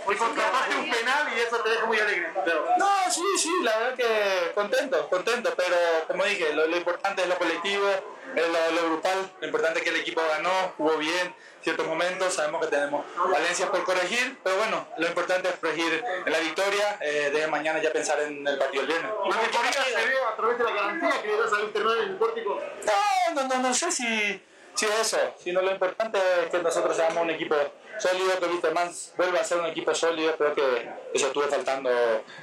[0.07, 2.31] Hoy contrataste un penal y eso te deja muy alegre.
[2.45, 2.65] Pero...
[2.77, 5.77] No, sí, sí, la verdad que contento, contento, pero
[6.09, 7.87] como dije, lo, lo importante es lo colectivo,
[8.35, 12.61] lo, lo, brutal, lo importante es que el equipo ganó, jugó bien, ciertos momentos, sabemos
[12.65, 17.31] que tenemos valencias por corregir, pero bueno, lo importante es corregir en la victoria, eh,
[17.33, 19.13] de mañana ya pensar en el partido del viernes.
[19.29, 22.17] ¿La victoria se ve a través de la garantía que le das al en el
[22.17, 22.61] pórtico?
[22.85, 24.43] No, no, no, no sé si,
[24.75, 27.57] es eso, sino lo importante es que nosotros seamos un equipo
[27.99, 31.91] sólido, que Wisterman vuelva a ser un equipo sólido, creo que eso estuvo faltando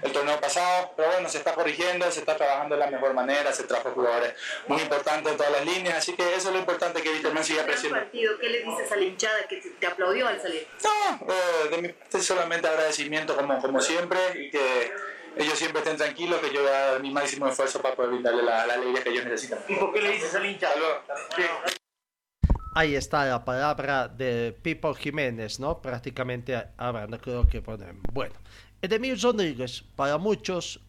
[0.01, 3.51] el torneo pasado, pero bueno, se está corrigiendo, se está trabajando de la mejor manera,
[3.51, 4.33] se trajo jugadores
[4.67, 7.65] muy importantes en todas las líneas, así que eso es lo importante que Wisterman siga
[7.65, 7.97] creciendo.
[7.99, 10.67] partido, ¿qué le dices a la hinchada que te aplaudió al salir?
[10.83, 14.91] No, eh, de mi parte solamente agradecimiento como, como siempre y que
[15.37, 18.43] ellos siempre estén tranquilos, que yo voy a dar mi máximo esfuerzo para poder brindarle
[18.43, 19.59] la, la alegría que ellos necesitan.
[19.67, 20.69] ¿Y por qué le dices al hincha?
[22.77, 25.81] Ahí está la palabra de Pipo Jiménez, ¿no?
[25.81, 27.99] Prácticamente hablando, creo que ponen.
[28.13, 28.35] Bueno,
[28.79, 30.79] Edemir Rodríguez, para muchos,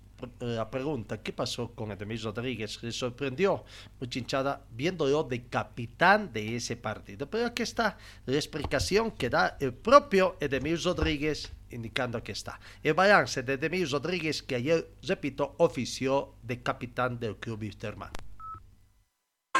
[0.41, 2.82] la pregunta, ¿qué pasó con Edemir Rodríguez?
[2.82, 3.64] Le sorprendió
[3.99, 7.26] mucha hinchada viéndolo de capitán de ese partido.
[7.30, 12.61] Pero aquí está la explicación que da el propio Edemir Rodríguez, indicando que está.
[12.82, 18.11] El balance de Edemir Rodríguez, que ayer, repito, ofició de capitán del club Wisterman.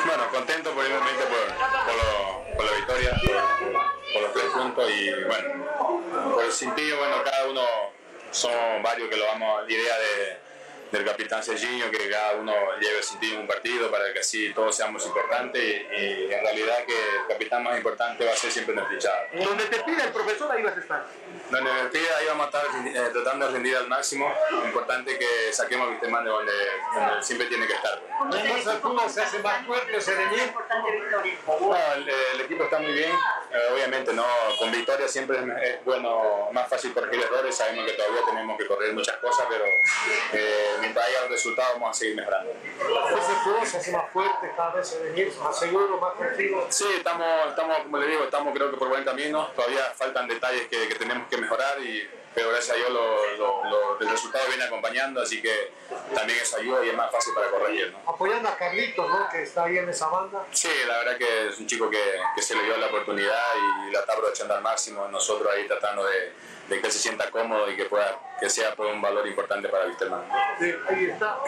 [0.05, 0.75] Bueno, contento
[3.05, 7.63] por los tres puntos y bueno, por el sentido, bueno, cada uno
[8.31, 10.39] son varios que lo vamos, la idea de,
[10.91, 14.53] del capitán Serginho, que cada uno lleve el sentido en un partido para que así
[14.55, 18.51] todos seamos importantes y, y, en realidad que el capitán más importante va a ser
[18.51, 19.27] siempre nuestro hinchada.
[19.33, 21.07] Donde te pida el profesor, ahí vas a estar.
[21.51, 24.33] Donde me pida, ahí vamos a estar eh, tratando de rendir al máximo.
[24.51, 26.53] Lo importante es que saquemos a Wisterman de donde,
[26.95, 28.01] donde siempre tiene que estar.
[28.33, 30.15] ¿El fútbol se hace más fuerte, se?
[30.17, 33.13] No, el, el, equipo está muy bien,
[33.51, 34.25] eh, obviamente no,
[34.59, 38.67] con victoria siempre es, es, bueno, más fácil corregir errores, sabemos que todavía tenemos que
[38.67, 39.65] corregir muchas cosas, pero
[40.33, 42.53] eh, mientras haya un resultado vamos a seguir mejorando.
[42.53, 46.67] ¿Ese fútbol se hace más fuerte cada vez se venir, más seguro, más tranquilo?
[46.69, 50.69] Sí, estamos, estamos, como le digo, estamos creo que por buen camino, todavía faltan detalles
[50.69, 52.09] que, que tenemos que mejorar y
[52.39, 55.73] pero gracias a Dios lo, lo, lo, el resultado viene acompañando, así que
[56.15, 57.93] también eso ayuda y es más fácil para corregir.
[57.93, 58.13] ¿no?
[58.13, 59.29] Apoyando a Carlitos, ¿no?
[59.29, 60.47] que está ahí en esa banda.
[60.53, 62.01] Sí, la verdad que es un chico que,
[62.37, 63.43] que se le dio la oportunidad
[63.89, 66.33] y la está aprovechando al máximo, nosotros ahí tratando de,
[66.69, 69.69] de que él se sienta cómodo y que, pueda, que sea pues, un valor importante
[69.69, 70.23] para Wisterman.
[70.61, 71.41] Sí, ahí está.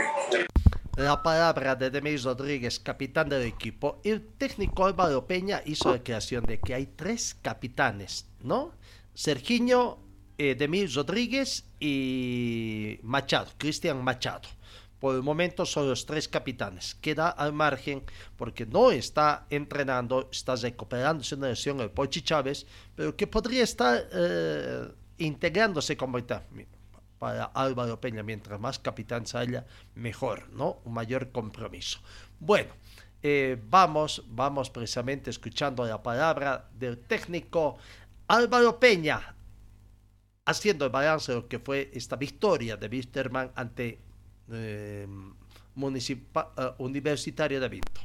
[0.96, 4.00] La palabra de Demis Rodríguez, capitán del equipo.
[4.02, 8.72] El técnico Álvaro Peña hizo la creación de que hay tres capitanes, ¿no?
[9.14, 10.09] Serginho,
[10.42, 14.48] eh, Demir Rodríguez y Machado, Cristian Machado.
[14.98, 16.94] Por el momento son los tres capitanes.
[16.94, 18.02] Queda al margen
[18.38, 22.66] porque no está entrenando, está recuperándose una lesión el Pochi Chávez,
[22.96, 24.88] pero que podría estar eh,
[25.18, 26.46] integrándose como está
[27.18, 28.22] para Álvaro Peña.
[28.22, 30.80] Mientras más capitán haya, mejor, ¿no?
[30.86, 31.98] Un mayor compromiso.
[32.38, 32.72] Bueno,
[33.22, 37.76] eh, vamos, vamos precisamente escuchando la palabra del técnico
[38.26, 39.34] Álvaro Peña
[40.50, 44.00] haciendo el balance de lo que fue esta victoria de Wisterman ante
[44.52, 45.06] eh,
[45.76, 48.00] uh, Universitario de Vinto.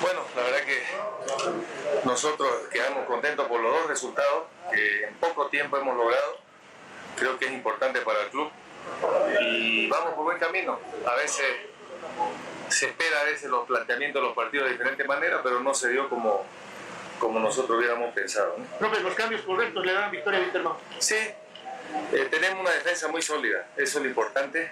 [0.00, 0.82] Bueno, la verdad que
[2.04, 6.38] Nosotros quedamos contentos por los dos resultados que en poco tiempo hemos logrado.
[7.16, 8.50] Creo que es importante para el club
[9.40, 10.78] y vamos por buen camino.
[11.06, 11.44] A veces
[12.68, 15.90] se espera a veces los planteamientos de los partidos de diferente manera, pero no se
[15.90, 16.44] dio como,
[17.18, 18.56] como nosotros hubiéramos pensado.
[18.58, 18.64] ¿no?
[18.78, 23.22] Profe, los cambios correctos le dan victoria a Víctor Sí, eh, tenemos una defensa muy
[23.22, 24.70] sólida, eso es lo importante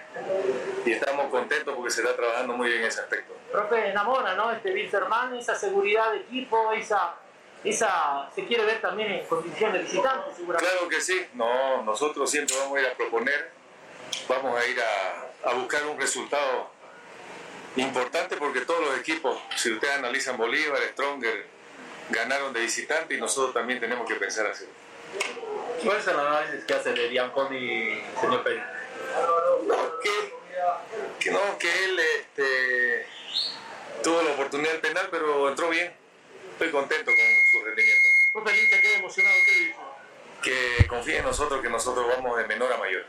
[0.85, 3.33] y estamos contentos porque se está trabajando muy bien ese aspecto.
[3.51, 4.51] Profe, enamora, ¿no?
[4.51, 7.15] Este Wilterman, esa seguridad de equipo, esa,
[7.63, 10.71] esa se quiere ver también en condiciones de visitante, seguramente.
[10.71, 13.51] Claro que sí, no, nosotros siempre vamos a ir a proponer,
[14.27, 16.69] vamos a ir a, a buscar un resultado
[17.75, 21.54] importante porque todos los equipos, si ustedes analizan Bolívar, Stronger,
[22.09, 24.65] ganaron de visitante y nosotros también tenemos que pensar así.
[25.83, 28.63] ¿Cuál es el análisis que hace de Bianconi, señor Pérez?
[29.65, 30.33] No, que,
[31.19, 33.07] que no, que él este,
[34.03, 35.93] tuvo la oportunidad del penal, pero entró bien.
[36.53, 38.09] Estoy contento con su rendimiento.
[38.31, 39.75] Profe, Lincha queda emocionado, ¿qué le dice?
[40.41, 43.05] Que confíe en nosotros, que nosotros vamos de menor a mayor.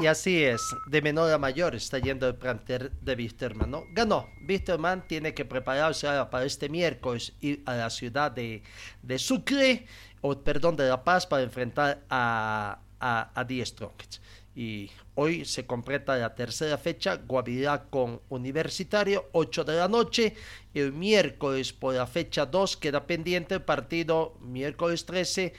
[0.00, 3.84] Y así es, de menor a mayor está yendo el plantel de Wisterman, ¿no?
[3.92, 4.28] Ganó.
[4.48, 8.62] Wisterman tiene que prepararse ahora para este miércoles ir a la ciudad de,
[9.02, 9.86] de Sucre,
[10.20, 14.22] o perdón, de La Paz, para enfrentar a, a, a Die Strongest.
[14.54, 20.34] Y hoy se completa la tercera fecha, Guavirá con Universitario, 8 de la noche.
[20.74, 25.54] El miércoles por la fecha 2 queda pendiente el partido miércoles 13,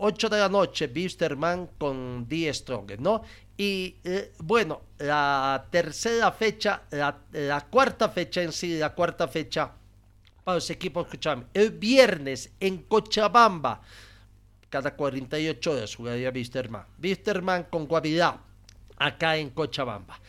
[0.00, 3.22] 8 de la noche, Wisterman con Die Strongest, ¿no?
[3.56, 9.72] Y eh, bueno, la tercera fecha, la, cuarta fecha en sí, la cuarta fecha
[10.44, 13.82] para los equipos, escuchame, el viernes en Cochabamba,
[14.70, 16.84] cada 48 horas jugaría Wisterman.
[17.02, 18.40] Wisterman con Guavirá,
[18.96, 20.20] acá en Cochabamba.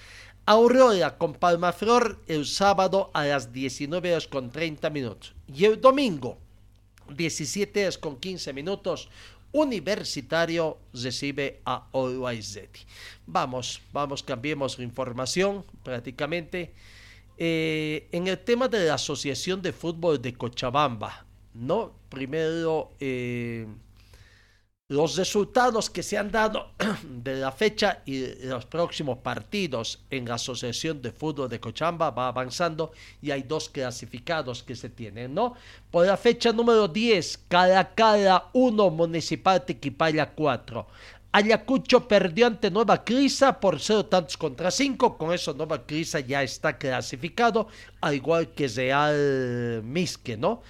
[0.45, 5.35] Aurora con Palmaflor el sábado a las 19 horas con 30 minutos.
[5.47, 6.39] Y el domingo,
[7.15, 9.09] 17 horas con 15 minutos,
[9.51, 12.59] Universitario recibe a Always
[13.25, 16.73] Vamos, vamos, cambiemos información prácticamente.
[17.37, 21.93] Eh, en el tema de la Asociación de Fútbol de Cochabamba, ¿no?
[22.09, 23.65] Primero, eh,
[24.89, 26.71] los resultados que se han dado
[27.03, 32.27] de la fecha y los próximos partidos en la Asociación de Fútbol de Cochabamba va
[32.27, 35.53] avanzando y hay dos clasificados que se tienen, ¿no?
[35.91, 40.87] Por la fecha número 10, Caracala 1, Municipal Tequipaya 4.
[41.31, 45.19] Ayacucho perdió ante Nueva Crisa por 0 tantos contra 5.
[45.19, 47.67] Con eso Nueva Crisa ya está clasificado,
[48.01, 50.63] al igual que Real Misque, ¿no?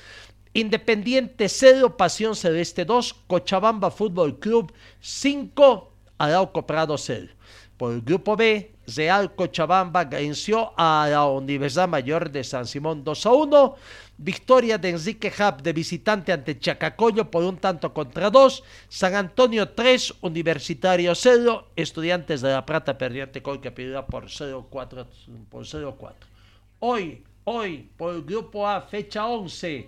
[0.60, 7.32] Independiente 0, Pasión Celeste 2, Cochabamba Fútbol Club 5, Arauco Prado 0.
[7.78, 13.26] Por el grupo B, Real Cochabamba venció a la Universidad Mayor de San Simón 2
[13.26, 13.76] a 1.
[14.18, 18.64] Victoria de Enrique Hub de visitante ante Chacacoyo por un tanto contra 2.
[18.90, 21.70] San Antonio 3, Universitario 0.
[21.78, 25.08] Estudiantes de La Plata perdió ante Colcapirá por 0-4.
[25.50, 26.14] Por 0-4.
[26.80, 29.88] Hoy, hoy, por el grupo A, fecha 11.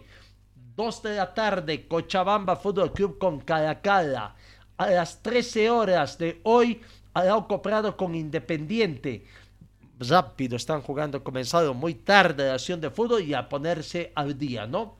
[0.75, 4.35] 2 de la tarde, Cochabamba Fútbol Club con Caracala.
[4.77, 6.81] A las 13 horas de hoy,
[7.13, 9.25] Arauco Prado con Independiente.
[9.99, 14.65] Rápido, están jugando, comenzado muy tarde la acción de fútbol y a ponerse al día,
[14.65, 14.97] ¿no?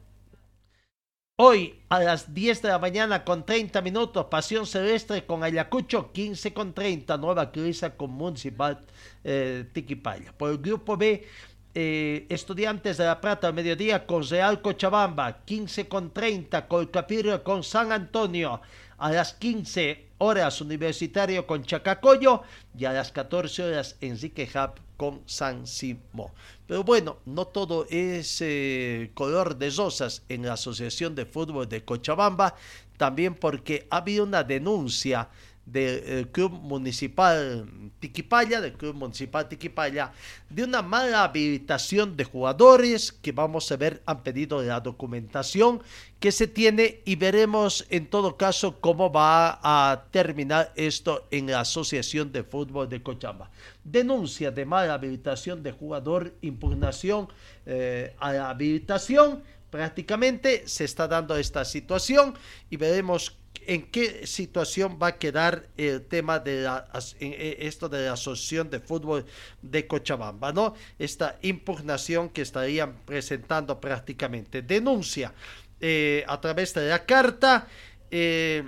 [1.38, 6.54] Hoy a las 10 de la mañana con 30 minutos, Pasión Celeste con Ayacucho, 15
[6.54, 8.86] con 30, Nueva Crisa con Municipal
[9.24, 10.34] eh, Tiquipaya.
[10.38, 11.28] Por el grupo B,
[11.74, 17.92] eh, Estudiantes de La Plata mediodía con Real Cochabamba, 15 con 30, Colcapirro con San
[17.92, 18.62] Antonio,
[18.98, 22.44] a las 15 horas Universitario con Chacacoyo
[22.78, 26.32] y a las 14 horas Enrique Hub con San Simón.
[26.68, 31.84] Pero bueno, no todo es eh, color de rosas en la Asociación de Fútbol de
[31.84, 32.56] Cochabamba,
[32.98, 35.30] también porque ha habido una denuncia
[35.72, 37.66] del Club Municipal
[38.00, 40.12] Tiquipaya, del Club Municipal Tiquipaya,
[40.50, 45.82] de una mala habilitación de jugadores que vamos a ver han pedido la documentación
[46.20, 51.62] que se tiene y veremos en todo caso cómo va a terminar esto en la
[51.62, 53.50] Asociación de Fútbol de Cochabamba.
[53.84, 57.28] Denuncia de mala habilitación de jugador, impugnación
[57.66, 59.42] eh, a la habilitación.
[59.70, 62.36] Prácticamente se está dando esta situación
[62.70, 66.88] y veremos en qué situación va a quedar el tema de la,
[67.20, 69.26] esto de la Asociación de Fútbol
[69.62, 70.74] de Cochabamba, ¿no?
[70.98, 74.62] Esta impugnación que estarían presentando prácticamente.
[74.62, 75.34] Denuncia
[75.80, 77.68] eh, a través de la carta
[78.10, 78.64] eh,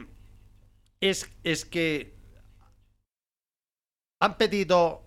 [1.02, 2.14] es, es que
[4.20, 5.04] han pedido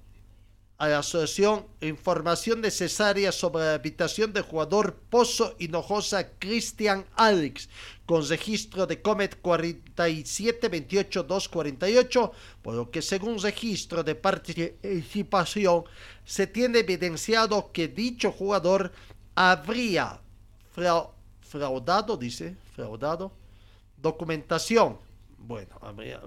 [0.79, 7.69] a la asociación información necesaria sobre la habitación del jugador Pozo Hinojosa Cristian Alex
[8.07, 12.31] con registro de Comet 4728248,
[12.63, 15.85] por lo que según registro de participación
[16.25, 18.93] se tiene evidenciado que dicho jugador
[19.35, 20.23] habría
[21.41, 23.33] fraudado, dice, fraudado,
[23.97, 24.97] documentación,
[25.39, 26.23] bueno, habría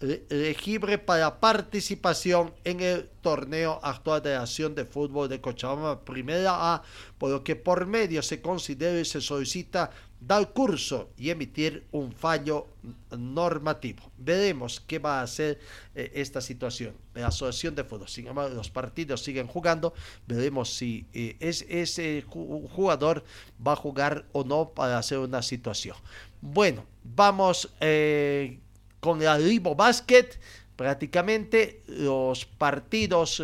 [0.00, 6.74] elegible para participación en el torneo actual de la Acción de Fútbol de Cochabamba Primera
[6.74, 6.82] A,
[7.18, 9.90] por lo que por medio se considera y se solicita
[10.20, 12.66] dar curso y emitir un fallo
[13.16, 14.10] normativo.
[14.18, 15.60] Veremos qué va a hacer
[15.94, 16.94] eh, esta situación.
[17.14, 19.94] La Asociación de Fútbol, sin embargo, los partidos siguen jugando.
[20.26, 23.24] Veremos si eh, es, ese jugador
[23.64, 25.96] va a jugar o no para hacer una situación.
[26.40, 28.58] Bueno, vamos eh,
[29.00, 30.28] con el Ribo Basket
[30.74, 33.42] prácticamente los partidos,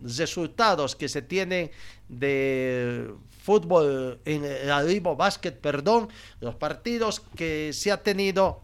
[0.00, 1.70] resultados que se tienen
[2.08, 3.14] de
[3.44, 6.08] fútbol, en el Arribo Basket, perdón,
[6.40, 8.62] los partidos que se ha tenido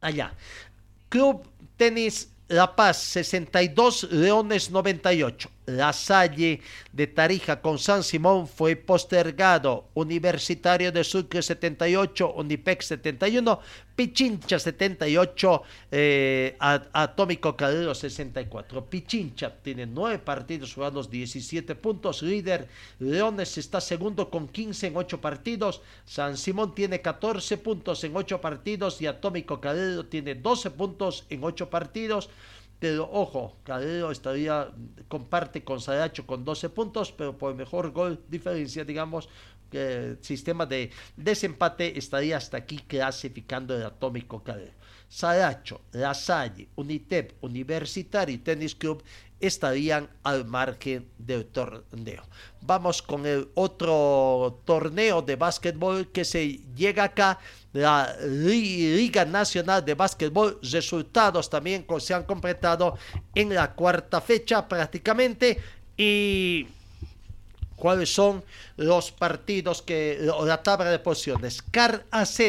[0.00, 0.34] allá.
[1.08, 5.48] Club Tenis La Paz 62, Leones 98.
[5.76, 6.60] La Salle
[6.92, 9.88] de Tarija con San Simón fue postergado.
[9.94, 13.60] Universitario de Sucre 78, Unipec 71,
[13.94, 18.86] Pichincha 78, eh, Atómico Calero 64.
[18.86, 22.22] Pichincha tiene 9 partidos jugados, 17 puntos.
[22.22, 22.68] Líder
[22.98, 25.82] Leones está segundo con 15 en 8 partidos.
[26.04, 31.44] San Simón tiene 14 puntos en 8 partidos y Atómico Calero tiene 12 puntos en
[31.44, 32.30] 8 partidos.
[32.80, 34.72] Pero ojo, Calero estaría,
[35.06, 39.28] comparte con Saracho con 12 puntos, pero por mejor gol diferencia, digamos,
[39.70, 44.72] el sistema de desempate estaría hasta aquí clasificando el atómico Calero.
[45.08, 49.02] Saracho, La Salle, Unitep, Universitario y Tennis Club
[49.40, 52.22] estarían al margen del torneo.
[52.60, 57.38] Vamos con el otro torneo de básquetbol que se llega acá,
[57.72, 60.58] la Liga Nacional de Básquetbol.
[60.62, 62.98] Resultados también se han completado
[63.34, 65.58] en la cuarta fecha prácticamente
[65.96, 66.66] y
[67.80, 68.44] cuáles son
[68.76, 71.62] los partidos que la tabla de posiciones.
[71.62, 72.40] Car AZ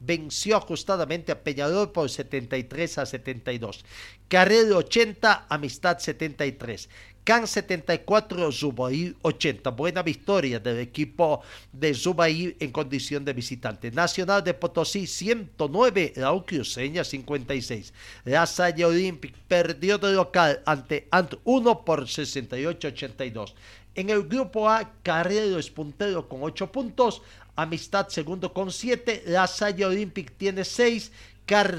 [0.00, 3.84] venció ajustadamente a Peñarol por 73 a 72.
[4.28, 6.88] Carrera 80, Amistad 73.
[7.28, 9.68] CAN 74, Zubair 80.
[9.72, 13.90] Buena victoria del equipo de Zubair en condición de visitante.
[13.90, 17.92] Nacional de Potosí 109, la Ucruceña 56.
[18.24, 23.52] La Salle Olympic perdió de local ante Ant 1 por 68-82.
[23.98, 27.20] En el grupo A, Carrero es puntero con 8 puntos,
[27.56, 31.10] Amistad segundo con 7, La Salle Olympic tiene 6,
[31.44, 31.78] Car,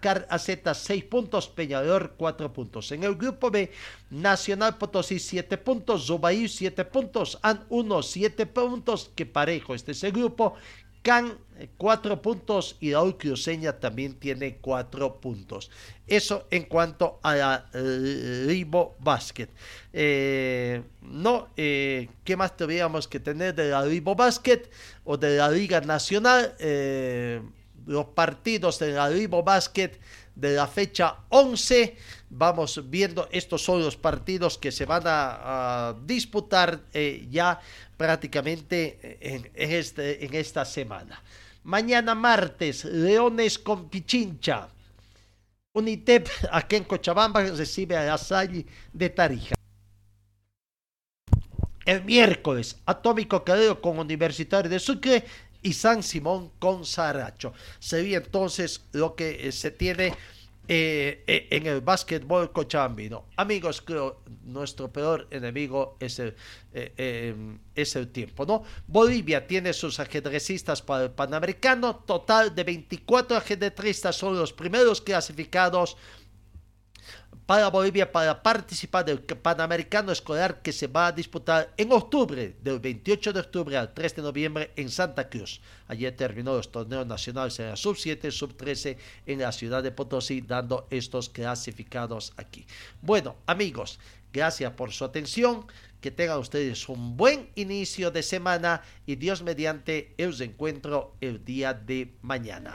[0.00, 2.92] Car AZ 6 puntos, Peñador 4 puntos.
[2.92, 3.72] En el grupo B,
[4.10, 10.04] Nacional Potosí 7 puntos, Zubair 7 puntos, AN 1 7 puntos, que parejo este es
[10.04, 10.54] el grupo.
[11.02, 11.38] Can
[11.76, 15.70] 4 eh, puntos y Raúl Cruceña también tiene 4 puntos.
[16.06, 19.48] Eso en cuanto a la Ribo Basket.
[19.92, 24.62] Eh, no, eh, ¿qué más tendríamos que tener de la Ribo Basket
[25.04, 26.54] o de la Liga Nacional?
[27.86, 29.98] los partidos de la Ribo Basket
[30.40, 31.96] de la fecha 11.
[32.30, 36.80] Vamos viendo, estos son los partidos que se van a, disputar
[37.28, 37.60] ya
[37.96, 41.22] prácticamente en, este, en esta semana.
[41.64, 44.68] Mañana martes, Leones con Pichincha.
[45.72, 48.46] Unitep aquí en Cochabamba recibe a la
[48.92, 49.54] de Tarija.
[51.84, 55.24] El miércoles, Atómico Cadero con Universitario de Sucre
[55.62, 57.52] y San Simón con Saracho.
[57.78, 60.14] Sería entonces lo que eh, se tiene
[60.68, 63.24] eh, eh, en el básquetbol cochabambino.
[63.36, 66.36] Amigos, creo nuestro peor enemigo es el,
[66.72, 68.62] es el tiempo, ¿no?
[68.86, 75.96] Bolivia tiene sus ajedrecistas para el Panamericano, total de 24 ajedrecistas son los primeros clasificados
[77.50, 82.78] para Bolivia para participar del Panamericano Escolar que se va a disputar en octubre, del
[82.78, 85.60] 28 de octubre al 3 de noviembre en Santa Cruz.
[85.88, 88.96] Ayer terminó los torneos nacionales en la sub-7, sub-13
[89.26, 92.68] en la ciudad de Potosí, dando estos clasificados aquí.
[93.02, 93.98] Bueno, amigos,
[94.32, 95.66] gracias por su atención.
[96.00, 101.74] Que tengan ustedes un buen inicio de semana y Dios mediante, os encuentro el día
[101.74, 102.74] de mañana.